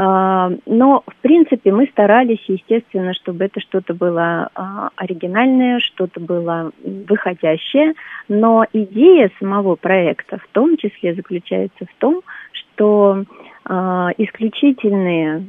А, 0.00 0.52
но, 0.64 1.02
в 1.04 1.16
принципе, 1.22 1.72
мы 1.72 1.86
старались, 1.88 2.44
естественно, 2.46 3.14
чтобы 3.14 3.46
это 3.46 3.58
что-то 3.58 3.94
было 3.94 4.48
а, 4.54 4.90
оригинальное, 4.94 5.80
что-то 5.80 6.20
было 6.20 6.70
выходящее. 6.84 7.94
Но 8.28 8.64
идея 8.72 9.28
самого 9.40 9.74
проекта 9.74 10.38
в 10.38 10.46
том 10.52 10.76
числе 10.76 11.14
заключается 11.14 11.84
в 11.84 11.94
том, 11.98 12.20
что 12.52 13.24
а, 13.64 14.10
исключительные 14.18 15.42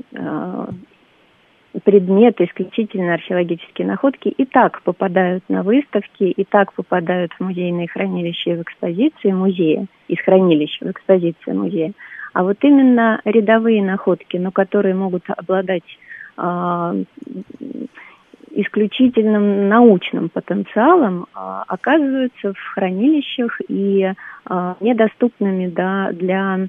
предметы, 1.84 2.46
исключительно 2.46 3.14
археологические 3.14 3.88
находки 3.88 4.30
и 4.30 4.46
так 4.46 4.82
попадают 4.82 5.44
на 5.48 5.62
выставки, 5.62 6.24
и 6.24 6.44
так 6.44 6.74
попадают 6.74 7.32
в 7.34 7.40
музейные 7.42 7.88
хранилища 7.88 8.50
и 8.50 8.56
в 8.56 8.64
экспозиции 8.64 9.32
музея, 9.32 9.86
из 10.08 10.20
хранилищ 10.22 10.80
в 10.82 10.90
экспозиции 10.90 11.52
музея. 11.52 11.94
А 12.34 12.44
вот 12.44 12.58
именно 12.62 13.22
рядовые 13.26 13.84
находки, 13.84 14.38
но 14.38 14.52
которые 14.52 14.96
могут 14.96 15.24
обладать 15.30 15.84
а, 16.38 16.96
исключительным 18.52 19.68
научным 19.68 20.30
потенциалом, 20.30 21.28
а, 21.34 21.64
оказываются 21.68 22.54
в 22.54 22.74
хранилищах 22.74 23.60
и 23.68 24.14
а, 24.46 24.76
недоступными 24.80 25.68
да, 25.68 26.12
для 26.12 26.68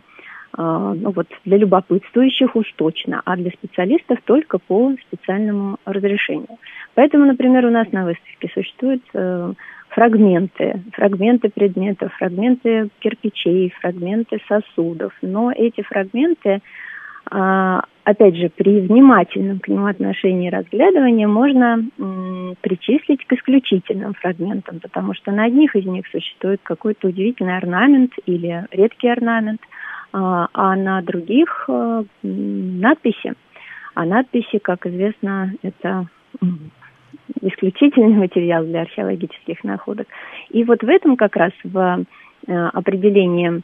ну 0.57 1.13
вот 1.13 1.29
для 1.45 1.59
любопытствующих 1.59 2.57
уж 2.57 2.67
точно, 2.75 3.23
а 3.25 3.37
для 3.37 3.53
специалистов 3.53 4.19
только 4.25 4.59
по 4.59 4.93
специальному 5.07 5.79
разрешению. 5.85 6.59
Поэтому, 6.97 7.25
например, 7.25 7.67
у 7.67 7.71
нас 7.71 7.91
на 7.93 8.05
выставке 8.05 8.51
существует 8.53 9.01
э, 9.15 9.53
фрагменты, 9.91 10.83
фрагменты 10.93 11.51
предметов, 11.51 12.13
фрагменты 12.15 12.89
кирпичей, 13.01 13.73
фрагменты 13.81 14.41
сосудов. 14.49 15.13
Но 15.23 15.53
эти 15.53 15.83
фрагменты, 15.83 16.61
а, 17.31 17.85
опять 18.05 18.37
же, 18.37 18.49
при 18.49 18.81
внимательном 18.81 19.59
к 19.59 19.69
нему 19.69 19.87
отношении 19.87 20.51
разглядывания 20.51 21.29
можно 21.29 21.85
причислить 22.61 23.25
к 23.27 23.33
исключительным 23.33 24.15
фрагментам, 24.15 24.81
потому 24.81 25.15
что 25.15 25.33
на 25.33 25.45
одних 25.45 25.75
из 25.77 25.85
них 25.87 26.07
существует 26.07 26.61
какой-то 26.63 27.09
удивительный 27.09 27.57
орнамент 27.57 28.13
или 28.27 28.67
редкий 28.71 29.09
орнамент, 29.09 29.61
а, 30.13 30.49
а 30.53 30.77
на 30.77 31.03
других 31.03 31.67
э, 31.69 32.05
надписи. 32.23 33.35
А 33.95 34.05
надписи, 34.05 34.59
как 34.59 34.87
известно, 34.87 35.53
это 35.63 36.07
исключительный 37.41 38.17
материал 38.17 38.65
для 38.65 38.83
археологических 38.83 39.65
находок. 39.65 40.07
И 40.51 40.65
вот 40.65 40.83
в 40.83 40.89
этом 40.89 41.17
как 41.17 41.37
раз 41.37 41.53
в 41.65 42.05
э, 42.47 42.53
определении 42.53 43.63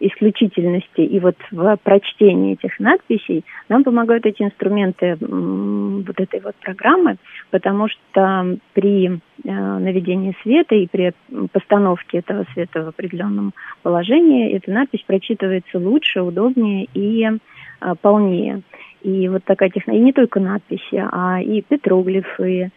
исключительности 0.00 1.00
и 1.00 1.18
вот 1.20 1.36
в 1.50 1.76
прочтении 1.82 2.54
этих 2.54 2.78
надписей 2.78 3.44
нам 3.68 3.84
помогают 3.84 4.26
эти 4.26 4.42
инструменты 4.42 5.16
вот 5.20 6.20
этой 6.20 6.40
вот 6.40 6.54
программы, 6.56 7.16
потому 7.50 7.88
что 7.88 8.58
при 8.74 9.06
э, 9.08 9.18
наведении 9.44 10.36
света 10.42 10.74
и 10.74 10.86
при 10.86 11.12
постановке 11.52 12.18
этого 12.18 12.44
света 12.52 12.84
в 12.84 12.88
определенном 12.88 13.52
положении 13.82 14.52
эта 14.52 14.70
надпись 14.70 15.04
прочитывается 15.06 15.78
лучше, 15.78 16.22
удобнее 16.22 16.88
и 16.94 17.24
э, 17.24 17.94
полнее. 18.00 18.62
И 19.02 19.28
вот 19.28 19.42
такая 19.44 19.70
технология, 19.70 20.02
и 20.02 20.06
не 20.06 20.12
только 20.12 20.38
надписи, 20.38 21.04
а 21.10 21.40
и 21.42 21.60
петроглифы, 21.62 22.70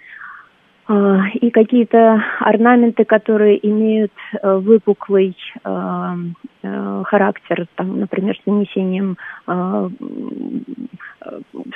и 0.87 1.49
какие-то 1.49 2.23
орнаменты, 2.39 3.05
которые 3.05 3.57
имеют 3.67 4.11
э, 4.33 4.55
выпуклый 4.57 5.35
э, 5.63 6.15
э, 6.61 7.03
характер, 7.05 7.65
там, 7.75 7.99
например, 7.99 8.37
с 8.37 8.45
нанесением 8.45 9.17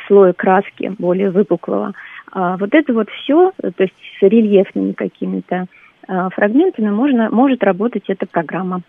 слоя 0.08 0.34
краски 0.34 0.94
более 1.00 1.32
выпуклого. 1.32 1.94
А 2.32 2.58
вот 2.58 2.74
это 2.74 2.94
вот 2.94 3.10
все, 3.10 3.51
то 3.58 3.84
есть 3.84 3.96
с 4.20 4.22
рельефными 4.22 4.92
какими-то 4.92 5.66
фрагментами 6.08 6.89
можно, 6.89 7.30
может 7.32 7.63
работать 7.63 8.04
эта 8.08 8.25
программа. 8.28 8.82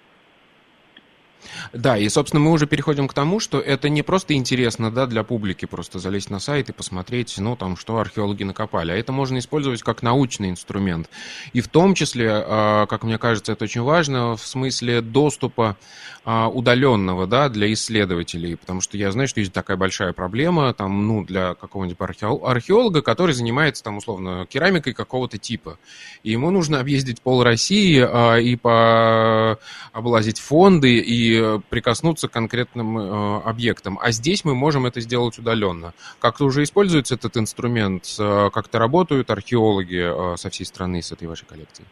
Да, 1.72 1.96
и, 1.96 2.08
собственно, 2.08 2.40
мы 2.40 2.52
уже 2.52 2.66
переходим 2.66 3.08
к 3.08 3.14
тому, 3.14 3.40
что 3.40 3.60
это 3.60 3.88
не 3.88 4.02
просто 4.02 4.34
интересно 4.34 4.90
да, 4.90 5.06
для 5.06 5.24
публики, 5.24 5.66
просто 5.66 5.98
залезть 5.98 6.30
на 6.30 6.40
сайт 6.40 6.68
и 6.68 6.72
посмотреть, 6.72 7.36
ну, 7.38 7.56
там, 7.56 7.76
что 7.76 7.98
археологи 7.98 8.44
накопали, 8.44 8.92
а 8.92 8.96
это 8.96 9.12
можно 9.12 9.38
использовать 9.38 9.82
как 9.82 10.02
научный 10.02 10.50
инструмент. 10.50 11.08
И 11.52 11.60
в 11.60 11.68
том 11.68 11.94
числе, 11.94 12.30
а, 12.32 12.86
как 12.86 13.04
мне 13.04 13.18
кажется, 13.18 13.52
это 13.52 13.64
очень 13.64 13.82
важно, 13.82 14.36
в 14.36 14.46
смысле 14.46 15.00
доступа 15.00 15.76
а, 16.24 16.48
удаленного, 16.48 17.26
да, 17.26 17.48
для 17.48 17.72
исследователей, 17.72 18.56
потому 18.56 18.80
что 18.80 18.96
я 18.96 19.10
знаю, 19.10 19.28
что 19.28 19.40
есть 19.40 19.52
такая 19.52 19.76
большая 19.76 20.12
проблема, 20.12 20.74
там, 20.74 21.06
ну, 21.06 21.24
для 21.24 21.54
какого-нибудь 21.54 21.98
археолога, 22.00 23.02
который 23.02 23.34
занимается, 23.34 23.82
там, 23.82 23.96
условно, 23.96 24.46
керамикой 24.48 24.92
какого-то 24.92 25.38
типа, 25.38 25.78
и 26.22 26.32
ему 26.32 26.50
нужно 26.50 26.80
объездить 26.80 27.22
пол 27.22 27.42
России 27.42 28.00
а, 28.00 28.36
и 28.36 28.56
по 28.56 29.58
облазить 29.92 30.38
фонды, 30.38 30.98
и 30.98 31.29
прикоснуться 31.68 32.28
к 32.28 32.32
конкретным 32.32 32.98
э, 32.98 33.40
объектам. 33.44 33.98
А 34.02 34.10
здесь 34.10 34.44
мы 34.44 34.54
можем 34.54 34.86
это 34.86 35.00
сделать 35.00 35.38
удаленно. 35.38 35.92
Как-то 36.20 36.44
уже 36.44 36.62
используется 36.62 37.14
этот 37.14 37.36
инструмент, 37.36 38.04
э, 38.18 38.50
как-то 38.52 38.78
работают 38.78 39.30
археологи 39.30 40.34
э, 40.34 40.36
со 40.36 40.50
всей 40.50 40.64
страны 40.64 41.02
с 41.02 41.12
этой 41.12 41.28
вашей 41.28 41.46
коллекцией? 41.46 41.88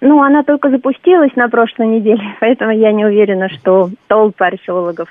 Ну, 0.00 0.22
она 0.22 0.42
только 0.42 0.70
запустилась 0.70 1.34
на 1.36 1.48
прошлой 1.48 1.86
неделе, 1.86 2.22
поэтому 2.40 2.72
я 2.72 2.92
не 2.92 3.04
уверена, 3.04 3.48
что 3.48 3.90
толпы 4.08 4.44
археологов 4.44 5.08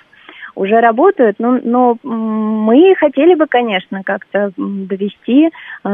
уже 0.56 0.80
работают, 0.80 1.38
но, 1.38 1.60
но 1.62 1.98
мы 2.04 2.96
хотели 2.98 3.36
бы, 3.36 3.46
конечно, 3.46 4.04
как-то 4.04 4.52
довести 4.56 5.50
э, 5.50 5.90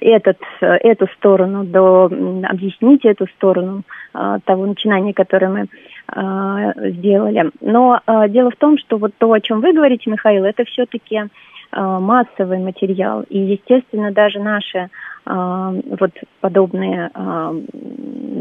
этот, 0.00 0.38
эту 0.60 1.08
сторону, 1.16 1.64
до, 1.64 2.04
объяснить 2.04 3.04
эту 3.04 3.26
сторону 3.26 3.82
э, 4.14 4.38
того 4.44 4.66
начинания, 4.66 5.12
которое 5.12 5.48
мы 5.48 5.60
э, 5.62 5.66
сделали. 6.10 7.50
Но 7.60 8.00
э, 8.06 8.28
дело 8.28 8.50
в 8.50 8.56
том, 8.56 8.78
что 8.78 8.96
вот 8.96 9.12
то, 9.18 9.32
о 9.32 9.40
чем 9.40 9.60
вы 9.60 9.72
говорите, 9.72 10.10
Михаил, 10.10 10.44
это 10.44 10.64
все-таки 10.64 11.16
э, 11.16 11.26
массовый 11.72 12.58
материал. 12.58 13.24
И, 13.28 13.38
естественно, 13.38 14.10
даже 14.10 14.38
наши 14.38 14.78
э, 14.78 14.88
вот 15.26 16.12
подобные 16.40 17.10
э, 17.14 17.18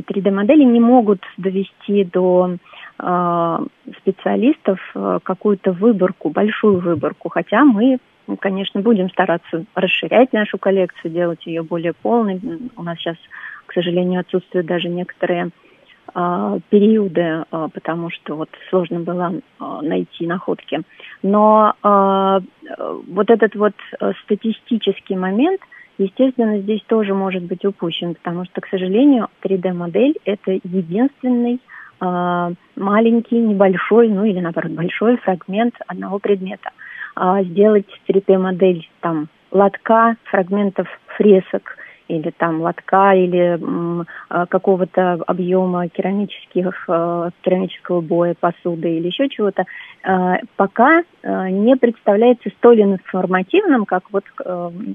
3D-модели 0.08 0.64
не 0.64 0.80
могут 0.80 1.22
довести 1.38 2.06
до 2.06 2.58
Э, 3.00 3.60
специалистов 4.00 4.80
э, 4.96 5.20
какую-то 5.22 5.72
выборку, 5.72 6.30
большую 6.30 6.80
выборку, 6.80 7.30
хотя 7.30 7.64
мы 7.64 8.00
конечно, 8.40 8.82
будем 8.82 9.10
стараться 9.10 9.64
расширять 9.74 10.34
нашу 10.34 10.58
коллекцию, 10.58 11.14
делать 11.14 11.46
ее 11.46 11.64
более 11.64 11.94
полной. 11.94 12.42
У 12.76 12.84
нас 12.84 12.98
сейчас, 12.98 13.16
к 13.66 13.72
сожалению, 13.72 14.20
отсутствуют 14.20 14.68
даже 14.68 14.90
некоторые 14.90 15.46
э, 15.46 15.50
периоды, 16.70 17.22
э, 17.22 17.68
потому 17.74 18.10
что 18.10 18.36
вот 18.36 18.50
сложно 18.70 19.00
было 19.00 19.34
э, 19.34 19.64
найти 19.82 20.26
находки. 20.26 20.82
Но 21.22 21.74
э, 21.84 22.40
вот 23.08 23.30
этот 23.30 23.56
вот 23.56 23.74
статистический 24.24 25.16
момент, 25.16 25.62
естественно, 25.98 26.60
здесь 26.60 26.82
тоже 26.88 27.14
может 27.14 27.44
быть 27.44 27.66
упущен, 27.66 28.16
потому 28.16 28.46
что, 28.46 28.62
к 28.62 28.68
сожалению, 28.68 29.28
3D-модель– 29.44 30.16
это 30.26 30.52
единственный 30.52 31.60
а, 32.00 32.52
маленький, 32.76 33.40
небольшой, 33.40 34.10
ну 34.10 34.24
или 34.24 34.40
наоборот 34.40 34.72
большой 34.72 35.18
фрагмент 35.18 35.76
одного 35.88 36.20
предмета. 36.20 36.70
А, 37.16 37.42
сделать 37.44 37.88
3D-модель 38.08 38.88
там 39.02 39.30
лотка, 39.52 40.16
фрагментов 40.26 40.88
фресок 41.18 41.78
или 42.08 42.32
там 42.32 42.62
лотка 42.62 43.14
или 43.14 43.60
а, 44.30 44.46
какого-то 44.46 45.14
объема 45.28 45.88
керамических, 45.90 46.86
керамического 47.42 48.02
боя, 48.02 48.36
посуды 48.40 48.98
или 48.98 49.08
еще 49.08 49.30
чего-то, 49.30 49.66
пока 50.56 51.04
не 51.24 51.76
представляется 51.76 52.50
столь 52.58 52.82
информативным, 52.82 53.86
как 53.86 54.04
вот 54.12 54.24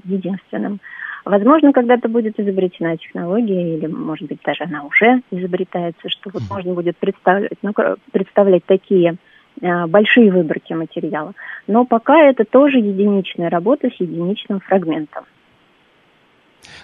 единственным. 0.05 0.79
Возможно, 1.25 1.71
когда-то 1.71 2.09
будет 2.09 2.37
изобретена 2.39 2.97
технология, 2.97 3.77
или, 3.77 3.87
может 3.87 4.27
быть, 4.27 4.39
даже 4.43 4.65
она 4.65 4.83
уже 4.83 5.21
изобретается, 5.31 6.09
что 6.09 6.29
вот 6.33 6.43
можно 6.49 6.73
будет 6.73 6.97
представлять, 6.97 7.51
ну, 7.61 7.71
представлять 8.11 8.65
такие 8.65 9.15
э, 9.61 9.85
большие 9.87 10.31
выборки 10.31 10.73
материала. 10.73 11.33
Но 11.65 11.85
пока 11.85 12.19
это 12.23 12.43
тоже 12.43 12.79
единичная 12.79 13.49
работа 13.49 13.89
с 13.89 14.01
единичным 14.01 14.59
фрагментом. 14.59 15.23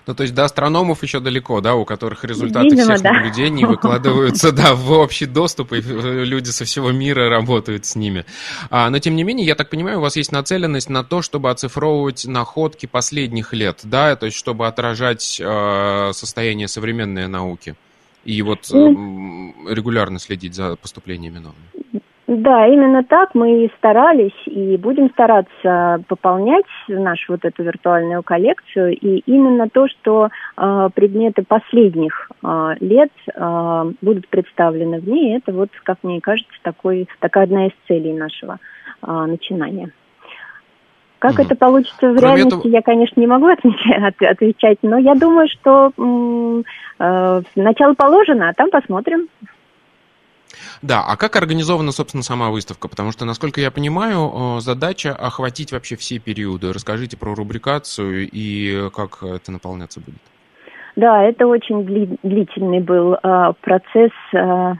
Ну, 0.07 0.15
то 0.15 0.23
есть 0.23 0.33
до 0.33 0.45
астрономов 0.45 1.03
еще 1.03 1.19
далеко, 1.19 1.61
да, 1.61 1.75
у 1.75 1.85
которых 1.85 2.23
результаты 2.23 2.69
Видимо, 2.69 2.95
всех 2.95 3.01
да. 3.01 3.13
наблюдений 3.13 3.65
выкладываются, 3.65 4.51
да, 4.51 4.73
в 4.75 4.91
общий 4.91 5.25
доступ, 5.25 5.73
и 5.73 5.81
люди 5.81 6.49
со 6.49 6.65
всего 6.65 6.91
мира 6.91 7.29
работают 7.29 7.85
с 7.85 7.95
ними. 7.95 8.25
А, 8.69 8.89
но, 8.89 8.99
тем 8.99 9.15
не 9.15 9.23
менее, 9.23 9.45
я 9.45 9.55
так 9.55 9.69
понимаю, 9.69 9.99
у 9.99 10.01
вас 10.01 10.15
есть 10.15 10.31
нацеленность 10.31 10.89
на 10.89 11.03
то, 11.03 11.21
чтобы 11.21 11.49
оцифровывать 11.49 12.25
находки 12.25 12.85
последних 12.85 13.53
лет, 13.53 13.79
да, 13.83 14.15
то 14.15 14.25
есть 14.25 14.37
чтобы 14.37 14.67
отражать 14.67 15.39
э, 15.43 16.11
состояние 16.13 16.67
современной 16.67 17.27
науки 17.27 17.75
и 18.25 18.41
вот 18.41 18.69
э, 18.71 18.75
регулярно 18.75 20.19
следить 20.19 20.53
за 20.53 20.75
поступлениями 20.75 21.39
новыми. 21.39 21.78
Да, 22.31 22.67
именно 22.67 23.03
так 23.03 23.33
мы 23.33 23.65
и 23.65 23.71
старались 23.79 24.39
и 24.45 24.77
будем 24.77 25.09
стараться 25.09 26.03
пополнять 26.07 26.67
нашу 26.87 27.31
вот 27.33 27.43
эту 27.43 27.63
виртуальную 27.63 28.21
коллекцию. 28.21 28.95
И 28.95 29.23
именно 29.25 29.67
то, 29.67 29.87
что 29.87 30.29
э, 30.55 30.89
предметы 30.93 31.41
последних 31.41 32.29
э, 32.43 32.75
лет 32.81 33.09
э, 33.33 33.91
будут 34.03 34.27
представлены 34.27 34.99
в 34.99 35.09
ней, 35.09 35.37
это 35.37 35.51
вот, 35.51 35.71
как 35.81 35.97
мне 36.03 36.21
кажется, 36.21 36.53
такой, 36.61 37.07
такая 37.19 37.45
одна 37.45 37.65
из 37.65 37.71
целей 37.87 38.13
нашего 38.13 38.59
э, 39.01 39.11
начинания. 39.11 39.89
Как 41.17 41.33
угу. 41.33 41.41
это 41.41 41.55
получится 41.55 42.11
в 42.11 42.15
Кроме 42.15 42.35
реальности, 42.35 42.59
этого... 42.59 42.71
я, 42.71 42.81
конечно, 42.83 43.19
не 43.19 43.27
могу 43.27 43.47
отвечать, 43.47 44.15
отвечать, 44.21 44.77
но 44.83 44.99
я 44.99 45.15
думаю, 45.15 45.47
что 45.49 45.91
э, 46.99 47.41
начало 47.55 47.95
положено, 47.95 48.49
а 48.49 48.53
там 48.53 48.69
посмотрим. 48.69 49.29
Да, 50.81 51.03
а 51.05 51.17
как 51.17 51.35
организована, 51.35 51.91
собственно, 51.91 52.23
сама 52.23 52.49
выставка? 52.49 52.87
Потому 52.87 53.11
что, 53.11 53.25
насколько 53.25 53.59
я 53.59 53.69
понимаю, 53.69 54.31
э, 54.57 54.59
задача 54.61 55.13
охватить 55.13 55.73
вообще 55.73 55.97
все 55.97 56.19
периоды. 56.19 56.71
Расскажите 56.71 57.17
про 57.17 57.35
рубрикацию 57.35 58.29
и 58.31 58.89
как 58.95 59.21
это 59.21 59.51
наполняться 59.51 59.99
будет. 59.99 60.21
Да, 60.95 61.23
это 61.23 61.47
очень 61.47 61.83
длительный 62.23 62.79
был 62.79 63.13
э, 63.13 63.53
процесс 63.61 64.11
э, 64.33 64.73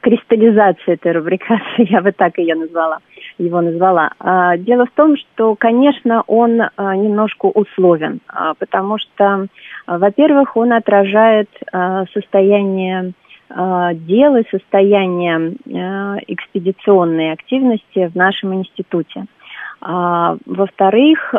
кристаллизации 0.00 0.92
этой 0.92 1.12
рубрикации, 1.12 1.90
я 1.92 2.02
бы 2.02 2.12
так 2.12 2.38
ее 2.38 2.54
назвала, 2.54 2.98
его 3.38 3.60
назвала. 3.60 4.12
Дело 4.58 4.86
в 4.86 4.90
том, 4.92 5.16
что, 5.16 5.56
конечно, 5.56 6.22
он 6.26 6.56
немножко 6.78 7.46
условен, 7.46 8.20
потому 8.58 8.98
что, 8.98 9.46
во-первых, 9.86 10.56
он 10.56 10.72
отражает 10.72 11.48
состояние 12.12 13.12
дел 13.48 14.36
и 14.36 14.48
состояния 14.50 15.38
э, 15.38 16.18
экспедиционной 16.26 17.32
активности 17.32 18.08
в 18.08 18.14
нашем 18.16 18.54
институте. 18.54 19.26
А, 19.80 20.36
во-вторых, 20.46 21.34
э, 21.34 21.38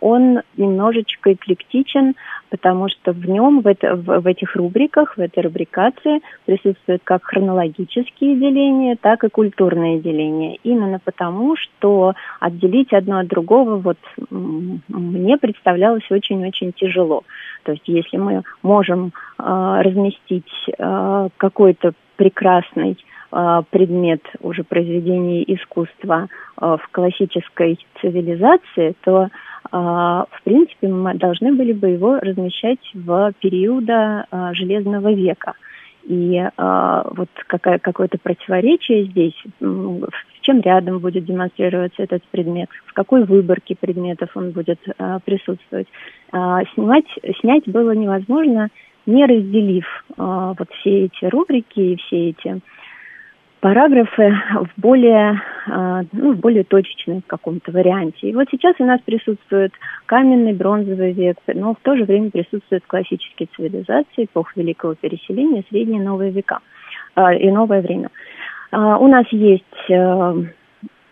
он 0.00 0.40
немножечко 0.56 1.32
эклектичен, 1.32 2.14
потому 2.50 2.88
что 2.88 3.12
в 3.12 3.28
нем, 3.28 3.60
в, 3.60 3.66
это, 3.66 3.94
в, 3.94 4.20
в 4.20 4.26
этих 4.26 4.56
рубриках, 4.56 5.16
в 5.16 5.20
этой 5.20 5.44
рубрикации 5.44 6.20
присутствуют 6.44 7.02
как 7.04 7.24
хронологические 7.24 8.36
деления, 8.36 8.96
так 9.00 9.24
и 9.24 9.28
культурные 9.28 10.00
деления. 10.00 10.58
Именно 10.64 10.98
потому, 11.02 11.56
что 11.56 12.14
отделить 12.40 12.92
одно 12.92 13.18
от 13.18 13.28
другого 13.28 13.76
вот 13.76 13.98
мне 14.30 15.36
представлялось 15.36 16.10
очень-очень 16.10 16.72
тяжело. 16.72 17.22
То 17.62 17.72
есть 17.72 17.84
если 17.86 18.16
мы 18.16 18.42
можем 18.62 19.12
э, 19.38 19.42
разместить 19.82 20.50
э, 20.78 21.28
какой-то 21.36 21.92
прекрасный 22.16 22.98
предмет 23.70 24.22
уже 24.40 24.64
произведения 24.64 25.42
искусства 25.42 26.28
э, 26.60 26.76
в 26.80 26.88
классической 26.90 27.78
цивилизации, 28.00 28.94
то 29.04 29.28
а, 29.70 30.24
в 30.30 30.42
принципе, 30.44 30.88
мы 30.88 31.14
должны 31.14 31.52
были 31.52 31.72
бы 31.72 31.88
его 31.88 32.18
размещать 32.20 32.78
в 32.94 33.34
периода 33.40 34.26
Железного 34.54 35.12
века. 35.12 35.54
И 36.08 36.36
э, 36.36 37.02
вот 37.10 37.28
какая, 37.46 37.78
какое-то 37.78 38.16
противоречие 38.16 39.04
здесь, 39.04 39.34
с 39.60 40.40
чем 40.40 40.62
рядом 40.62 41.00
будет 41.00 41.26
демонстрироваться 41.26 42.02
этот 42.02 42.22
предмет, 42.30 42.70
в 42.86 42.94
какой 42.94 43.24
выборке 43.24 43.76
предметов 43.78 44.30
он 44.34 44.52
будет 44.52 44.80
э, 44.86 45.18
присутствовать. 45.26 45.86
Э, 46.32 46.60
снимать, 46.72 47.04
снять 47.40 47.68
было 47.68 47.90
невозможно, 47.90 48.70
не 49.04 49.26
разделив 49.26 49.84
э, 50.16 50.54
вот 50.58 50.70
все 50.80 51.04
эти 51.04 51.26
рубрики 51.26 51.80
и 51.80 51.96
все 51.96 52.30
эти 52.30 52.60
параграфы 53.60 54.34
в 54.54 54.80
более, 54.80 55.40
а, 55.66 56.02
ну, 56.12 56.32
в 56.32 56.38
более 56.38 56.64
точечном 56.64 57.22
каком-то 57.26 57.72
варианте. 57.72 58.28
И 58.28 58.34
вот 58.34 58.48
сейчас 58.50 58.74
у 58.78 58.84
нас 58.84 59.00
присутствует 59.00 59.72
каменный, 60.06 60.52
бронзовый 60.52 61.12
век, 61.12 61.38
но 61.46 61.74
в 61.74 61.78
то 61.82 61.96
же 61.96 62.04
время 62.04 62.30
присутствуют 62.30 62.84
классические 62.86 63.48
цивилизации, 63.56 64.24
эпох 64.24 64.56
Великого 64.56 64.94
Переселения, 64.94 65.64
средние 65.68 66.02
новые 66.02 66.30
века 66.30 66.60
а, 67.14 67.34
и 67.34 67.50
новое 67.50 67.80
время. 67.80 68.10
А, 68.70 68.98
у 68.98 69.08
нас 69.08 69.26
есть 69.30 69.64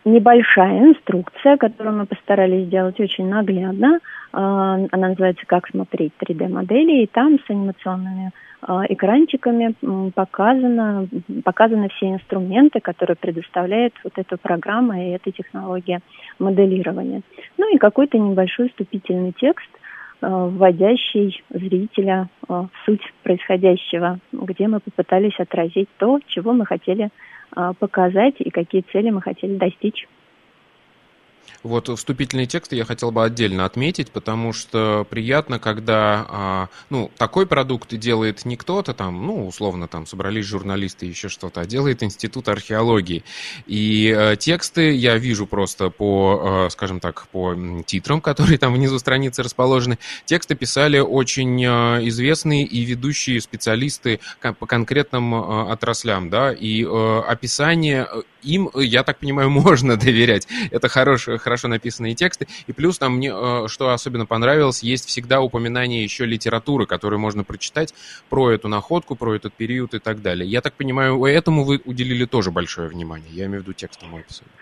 небольшая 0.04 0.78
инструкция, 0.78 1.56
которую 1.56 1.96
мы 1.96 2.06
постарались 2.06 2.66
сделать 2.66 2.98
очень 3.00 3.28
наглядно. 3.28 3.98
Она 4.38 5.08
называется 5.08 5.46
«Как 5.46 5.66
смотреть 5.68 6.12
3D-модели», 6.20 7.02
и 7.02 7.06
там 7.06 7.38
с 7.38 7.48
анимационными 7.48 8.32
а, 8.60 8.84
экранчиками 8.88 9.74
показано, 10.10 11.08
показаны 11.44 11.88
все 11.90 12.10
инструменты, 12.10 12.80
которые 12.80 13.16
предоставляет 13.16 13.94
вот 14.02 14.14
эта 14.16 14.36
программа 14.36 15.02
и 15.02 15.10
эта 15.10 15.30
технология 15.30 16.00
моделирования. 16.38 17.22
Ну 17.58 17.74
и 17.74 17.78
какой-то 17.78 18.18
небольшой 18.18 18.68
вступительный 18.70 19.32
текст, 19.32 19.70
а, 20.20 20.48
вводящий 20.48 21.42
зрителя 21.50 22.28
а, 22.48 22.64
в 22.64 22.70
суть 22.84 23.02
происходящего, 23.22 24.18
где 24.32 24.68
мы 24.68 24.80
попытались 24.80 25.38
отразить 25.38 25.88
то, 25.98 26.18
чего 26.26 26.52
мы 26.52 26.66
хотели 26.66 27.10
показать 27.78 28.34
и 28.40 28.50
какие 28.50 28.84
цели 28.92 29.08
мы 29.08 29.22
хотели 29.22 29.56
достичь. 29.56 30.06
Вот 31.66 31.88
вступительные 31.88 32.46
тексты 32.46 32.76
я 32.76 32.84
хотел 32.84 33.10
бы 33.10 33.24
отдельно 33.24 33.64
отметить, 33.64 34.10
потому 34.10 34.52
что 34.52 35.06
приятно, 35.10 35.58
когда 35.58 36.26
а, 36.28 36.68
ну, 36.90 37.10
такой 37.18 37.46
продукт 37.46 37.94
делает 37.94 38.44
не 38.44 38.56
кто-то 38.56 38.94
там, 38.94 39.26
ну, 39.26 39.46
условно, 39.48 39.88
там 39.88 40.06
собрались 40.06 40.46
журналисты 40.46 41.06
еще 41.06 41.28
что-то, 41.28 41.60
а 41.60 41.66
делает 41.66 42.02
Институт 42.02 42.48
археологии. 42.48 43.24
И 43.66 44.14
а, 44.16 44.36
тексты 44.36 44.92
я 44.92 45.16
вижу 45.18 45.46
просто 45.46 45.90
по, 45.90 46.66
а, 46.66 46.70
скажем 46.70 47.00
так, 47.00 47.26
по 47.28 47.54
титрам, 47.84 48.20
которые 48.20 48.58
там 48.58 48.72
внизу 48.72 48.98
страницы 48.98 49.42
расположены. 49.42 49.98
Тексты 50.24 50.54
писали 50.54 50.98
очень 51.00 51.64
а, 51.66 51.98
известные 52.02 52.64
и 52.64 52.84
ведущие 52.84 53.40
специалисты 53.40 54.20
по 54.40 54.66
конкретным 54.66 55.34
отраслям, 55.34 56.30
да, 56.30 56.52
и 56.52 56.84
описание 56.84 58.06
им, 58.46 58.70
я 58.74 59.02
так 59.02 59.18
понимаю, 59.18 59.50
можно 59.66 59.96
доверять. 59.96 60.46
Это 60.70 60.88
хорошее, 60.88 61.38
хорошо 61.38 61.55
написанные 61.64 62.14
тексты. 62.14 62.46
И 62.66 62.72
плюс 62.72 62.98
там 62.98 63.16
мне, 63.16 63.32
э, 63.32 63.68
что 63.68 63.90
особенно 63.90 64.26
понравилось, 64.26 64.82
есть 64.82 65.06
всегда 65.06 65.40
упоминание 65.40 66.02
еще 66.02 66.26
литературы, 66.26 66.86
которую 66.86 67.20
можно 67.20 67.44
прочитать 67.44 67.94
про 68.28 68.50
эту 68.50 68.68
находку, 68.68 69.16
про 69.16 69.34
этот 69.34 69.52
период 69.54 69.94
и 69.94 69.98
так 69.98 70.22
далее. 70.22 70.48
Я 70.48 70.60
так 70.60 70.74
понимаю, 70.74 71.24
этому 71.24 71.64
вы 71.64 71.80
уделили 71.84 72.24
тоже 72.24 72.50
большое 72.50 72.88
внимание. 72.88 73.28
Я 73.32 73.46
имею 73.46 73.60
в 73.60 73.64
виду 73.64 73.72
текстовому 73.72 74.18
описанию. 74.18 74.52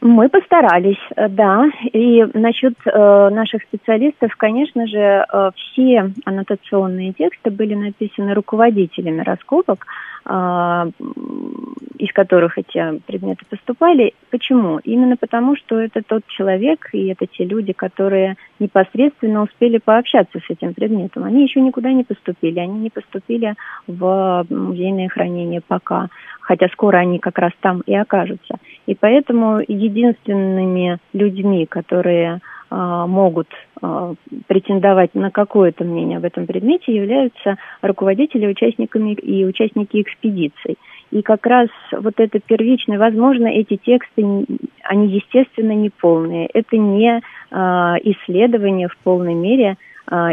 Мы 0.00 0.28
постарались, 0.28 1.00
э, 1.16 1.28
да. 1.28 1.66
И 1.92 2.24
насчет 2.34 2.74
э, 2.84 3.28
наших 3.30 3.62
специалистов, 3.62 4.36
конечно 4.36 4.86
же, 4.86 4.98
э, 4.98 5.50
все 5.56 6.12
аннотационные 6.24 7.12
тексты 7.12 7.50
были 7.50 7.74
написаны 7.74 8.34
руководителями 8.34 9.22
раскопок, 9.22 9.86
из 11.98 12.12
которых 12.12 12.58
эти 12.58 13.00
предметы 13.06 13.44
поступали. 13.48 14.14
Почему? 14.30 14.78
Именно 14.84 15.16
потому, 15.16 15.56
что 15.56 15.80
это 15.80 16.02
тот 16.02 16.22
человек 16.26 16.90
и 16.92 17.06
это 17.08 17.26
те 17.26 17.44
люди, 17.44 17.72
которые 17.72 18.36
непосредственно 18.58 19.42
успели 19.42 19.78
пообщаться 19.78 20.38
с 20.38 20.50
этим 20.50 20.74
предметом. 20.74 21.24
Они 21.24 21.42
еще 21.42 21.60
никуда 21.60 21.92
не 21.92 22.04
поступили, 22.04 22.60
они 22.60 22.78
не 22.78 22.90
поступили 22.90 23.54
в 23.86 24.46
музейное 24.50 25.08
хранение 25.08 25.62
пока 25.66 26.08
хотя 26.48 26.68
скоро 26.68 26.96
они 26.96 27.18
как 27.18 27.38
раз 27.38 27.52
там 27.60 27.82
и 27.82 27.94
окажутся. 27.94 28.54
И 28.86 28.94
поэтому 28.94 29.60
единственными 29.68 30.96
людьми, 31.12 31.66
которые 31.66 32.36
а, 32.36 32.40
могут 32.70 33.48
а, 33.80 34.14
претендовать 34.46 35.14
на 35.14 35.30
какое-то 35.30 35.84
мнение 35.84 36.18
об 36.18 36.24
этом 36.24 36.46
предмете, 36.46 36.94
являются 36.94 37.56
руководители 37.80 38.46
участниками 38.46 39.12
и 39.12 39.44
участники 39.44 40.02
экспедиций. 40.02 40.76
И 41.10 41.22
как 41.22 41.46
раз 41.46 41.68
вот 41.92 42.14
это 42.18 42.38
первичное, 42.40 42.98
возможно, 42.98 43.46
эти 43.46 43.76
тексты, 43.76 44.44
они 44.82 45.08
естественно 45.08 45.72
не 45.72 45.88
полные. 45.88 46.46
Это 46.52 46.76
не 46.76 47.18
э, 47.18 47.54
исследования 48.04 48.88
в 48.88 48.96
полной 48.98 49.34
мере, 49.34 49.76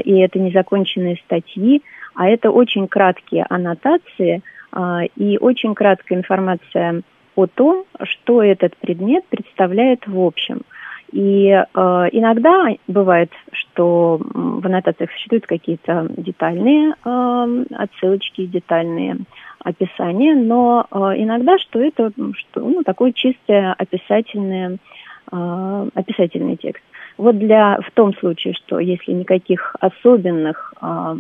и 0.06 0.20
это 0.20 0.40
не 0.40 0.52
законченные 0.52 1.18
статьи, 1.26 1.82
а 2.14 2.30
это 2.30 2.50
очень 2.50 2.88
краткие 2.88 3.46
аннотации– 3.50 4.42
а, 4.76 5.04
и 5.16 5.38
очень 5.38 5.74
краткая 5.74 6.20
информация 6.20 7.02
о 7.36 7.48
том, 7.48 7.86
что 8.04 8.44
этот 8.44 8.76
предмет 8.78 9.26
представляет 9.28 10.06
в 10.06 10.20
общем. 10.20 10.62
И 11.16 11.48
э, 11.48 11.64
иногда 12.12 12.68
бывает, 12.90 13.32
что 13.54 14.20
в 14.20 14.66
аннотациях 14.66 15.10
существуют 15.12 15.48
какие-то 15.48 16.10
детальные 16.18 16.94
э, 17.06 17.66
отсылочки, 17.74 18.46
детальные 18.46 19.20
описания, 19.64 20.36
но 20.36 20.86
э, 20.92 20.98
иногда, 21.16 21.58
что 21.58 21.80
это 21.80 22.12
что, 22.34 22.60
ну, 22.60 22.84
такой 22.84 23.14
чистый 23.14 23.72
описательный, 23.72 24.78
э, 25.32 25.90
описательный 25.94 26.58
текст. 26.58 26.84
Вот 27.18 27.40
для, 27.40 27.80
в 27.80 27.92
том 27.92 28.14
случае, 28.16 28.54
что 28.54 28.80
если 28.80 29.14
никаких 29.14 29.74
особенных 29.80 30.74
э, 30.82 31.16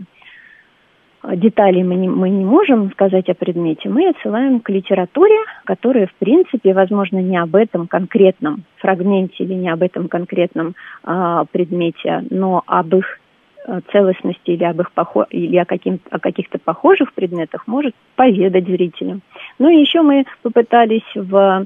деталей 1.35 1.83
мы 1.83 1.95
не, 1.95 2.09
мы 2.09 2.29
не 2.29 2.45
можем 2.45 2.91
сказать 2.91 3.29
о 3.29 3.33
предмете, 3.33 3.89
мы 3.89 4.09
отсылаем 4.09 4.59
к 4.59 4.69
литературе, 4.69 5.35
которая, 5.63 6.07
в 6.07 6.13
принципе, 6.15 6.73
возможно, 6.73 7.17
не 7.17 7.37
об 7.37 7.55
этом 7.55 7.87
конкретном 7.87 8.63
фрагменте 8.77 9.43
или 9.43 9.53
не 9.53 9.69
об 9.69 9.81
этом 9.81 10.07
конкретном 10.07 10.75
а, 11.03 11.45
предмете, 11.45 12.23
но 12.29 12.63
об 12.65 12.95
их 12.95 13.19
а, 13.67 13.81
целостности 13.91 14.51
или, 14.51 14.63
об 14.63 14.81
их 14.81 14.91
похо... 14.91 15.25
или 15.29 15.57
о, 15.57 15.65
каким... 15.65 15.99
о 16.11 16.19
каких-то 16.19 16.59
похожих 16.59 17.13
предметах 17.13 17.67
может 17.67 17.95
поведать 18.15 18.65
зрителям. 18.65 19.21
Ну 19.57 19.69
и 19.69 19.79
еще 19.79 20.01
мы 20.01 20.25
попытались 20.43 21.09
в 21.15 21.65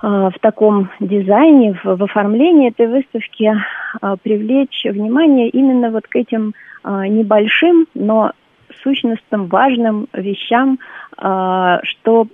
а, 0.00 0.30
в 0.30 0.38
таком 0.40 0.90
дизайне, 1.00 1.74
в, 1.82 1.96
в 1.96 2.04
оформлении 2.04 2.68
этой 2.68 2.86
выставки 2.86 3.52
а, 4.00 4.16
привлечь 4.16 4.84
внимание 4.84 5.48
именно 5.48 5.90
вот 5.90 6.06
к 6.06 6.16
этим 6.16 6.54
небольшим, 6.84 7.86
но 7.94 8.32
сущностным, 8.82 9.46
важным 9.46 10.08
вещам, 10.12 10.78
а, 11.16 11.80
что 11.82 12.26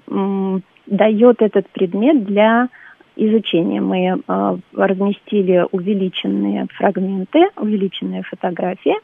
дает 0.87 1.43
этот 1.43 1.69
предмет 1.71 2.25
для 2.25 2.69
изучения. 3.17 3.81
Мы 3.81 4.21
а, 4.27 4.59
разместили 4.75 5.67
увеличенные 5.71 6.67
фрагменты, 6.75 7.49
увеличенные 7.57 8.23
фотографии, 8.23 8.95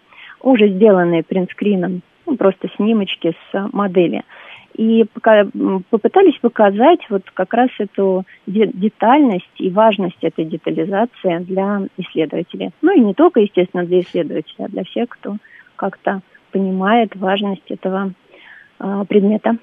уже 0.42 0.68
сделанные 0.68 1.22
принтскрином, 1.22 2.02
ну, 2.26 2.36
просто 2.36 2.68
снимочки 2.76 3.34
с 3.50 3.68
модели. 3.72 4.22
И 4.74 5.04
попытались 5.90 6.38
показать 6.40 7.00
вот 7.10 7.28
как 7.34 7.52
раз 7.54 7.70
эту 7.78 8.24
детальность 8.46 9.50
и 9.58 9.68
важность 9.68 10.22
этой 10.22 10.44
детализации 10.44 11.38
для 11.40 11.82
исследователей. 11.98 12.70
Ну 12.80 12.96
и 12.96 13.00
не 13.00 13.14
только, 13.14 13.40
естественно, 13.40 13.84
для 13.84 14.00
исследователей, 14.00 14.64
а 14.64 14.68
для 14.68 14.84
всех, 14.84 15.08
кто 15.08 15.36
как-то 15.76 16.20
понимает 16.52 17.16
важность 17.16 17.70
этого 17.70 18.12
э, 18.78 19.04
предмета. 19.08 19.56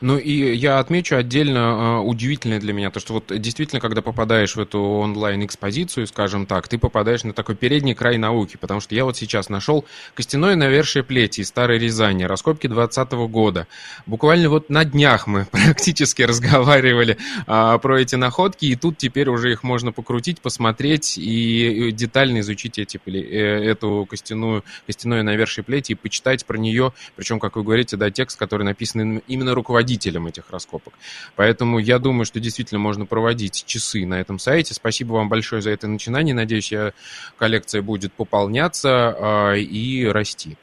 Ну 0.00 0.18
и 0.18 0.54
я 0.54 0.78
отмечу 0.78 1.16
отдельно 1.16 1.58
э, 1.58 1.98
удивительное 2.00 2.60
для 2.60 2.72
меня, 2.72 2.90
то 2.90 3.00
что 3.00 3.14
вот 3.14 3.32
действительно, 3.40 3.80
когда 3.80 4.02
попадаешь 4.02 4.56
в 4.56 4.60
эту 4.60 4.80
онлайн-экспозицию, 4.80 6.06
скажем 6.06 6.46
так, 6.46 6.68
ты 6.68 6.78
попадаешь 6.78 7.24
на 7.24 7.32
такой 7.32 7.54
передний 7.54 7.94
край 7.94 8.18
науки, 8.18 8.56
потому 8.60 8.80
что 8.80 8.94
я 8.94 9.04
вот 9.04 9.16
сейчас 9.16 9.48
нашел 9.48 9.84
костяное 10.14 10.56
навершие 10.56 11.02
плети 11.02 11.40
из 11.40 11.48
Старой 11.48 11.78
Рязани, 11.78 12.24
раскопки 12.24 12.66
20 12.66 13.12
года. 13.12 13.66
Буквально 14.06 14.48
вот 14.48 14.70
на 14.70 14.84
днях 14.84 15.26
мы 15.26 15.44
практически 15.50 16.22
разговаривали 16.22 17.18
а, 17.46 17.78
про 17.78 18.00
эти 18.00 18.16
находки, 18.16 18.66
и 18.66 18.76
тут 18.76 18.96
теперь 18.96 19.28
уже 19.28 19.52
их 19.52 19.62
можно 19.62 19.92
покрутить, 19.92 20.40
посмотреть 20.40 21.18
и 21.18 21.90
детально 21.92 22.40
изучить 22.40 22.78
эти, 22.78 23.00
э, 23.06 23.64
эту 23.64 24.06
костяную, 24.08 24.64
костяное 24.86 25.22
навершие 25.22 25.64
плети 25.64 25.92
и 25.92 25.94
почитать 25.94 26.46
про 26.46 26.56
нее, 26.56 26.92
причем, 27.16 27.38
как 27.38 27.56
вы 27.56 27.62
говорите, 27.62 27.96
да, 27.96 28.10
текст, 28.10 28.38
который 28.38 28.62
написан 28.62 29.18
именно 29.26 29.54
руководителем 29.60 30.26
этих 30.26 30.50
раскопок. 30.50 30.94
Поэтому 31.36 31.78
я 31.78 31.98
думаю, 31.98 32.24
что 32.24 32.40
действительно 32.40 32.80
можно 32.80 33.06
проводить 33.06 33.64
часы 33.66 34.06
на 34.06 34.20
этом 34.20 34.38
сайте. 34.38 34.74
Спасибо 34.74 35.12
вам 35.12 35.28
большое 35.28 35.62
за 35.62 35.70
это 35.70 35.86
начинание. 35.86 36.34
Надеюсь, 36.34 36.72
я, 36.72 36.92
коллекция 37.38 37.82
будет 37.82 38.12
пополняться 38.12 39.52
э, 39.52 39.60
и 39.60 40.06
расти. 40.06 40.56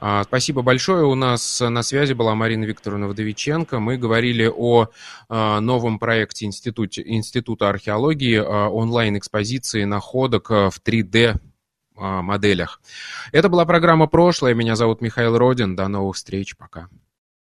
А, 0.00 0.24
спасибо 0.24 0.62
большое. 0.62 1.04
У 1.04 1.14
нас 1.14 1.60
на 1.60 1.82
связи 1.82 2.14
была 2.14 2.34
Марина 2.34 2.64
Викторовна 2.64 3.06
Вдовиченко. 3.06 3.80
Мы 3.80 3.98
говорили 3.98 4.50
о 4.52 4.88
а, 5.28 5.60
новом 5.60 5.98
проекте 5.98 6.46
Институте, 6.46 7.02
Института 7.04 7.68
археологии, 7.68 8.38
онлайн-экспозиции 8.38 9.84
находок 9.84 10.48
в 10.48 10.72
3D 10.82 11.38
моделях. 11.96 12.80
Это 13.30 13.50
была 13.50 13.66
программа 13.66 14.06
«Прошлое». 14.06 14.54
Меня 14.54 14.74
зовут 14.74 15.02
Михаил 15.02 15.36
Родин. 15.36 15.76
До 15.76 15.86
новых 15.86 16.16
встреч. 16.16 16.56
Пока. 16.56 16.88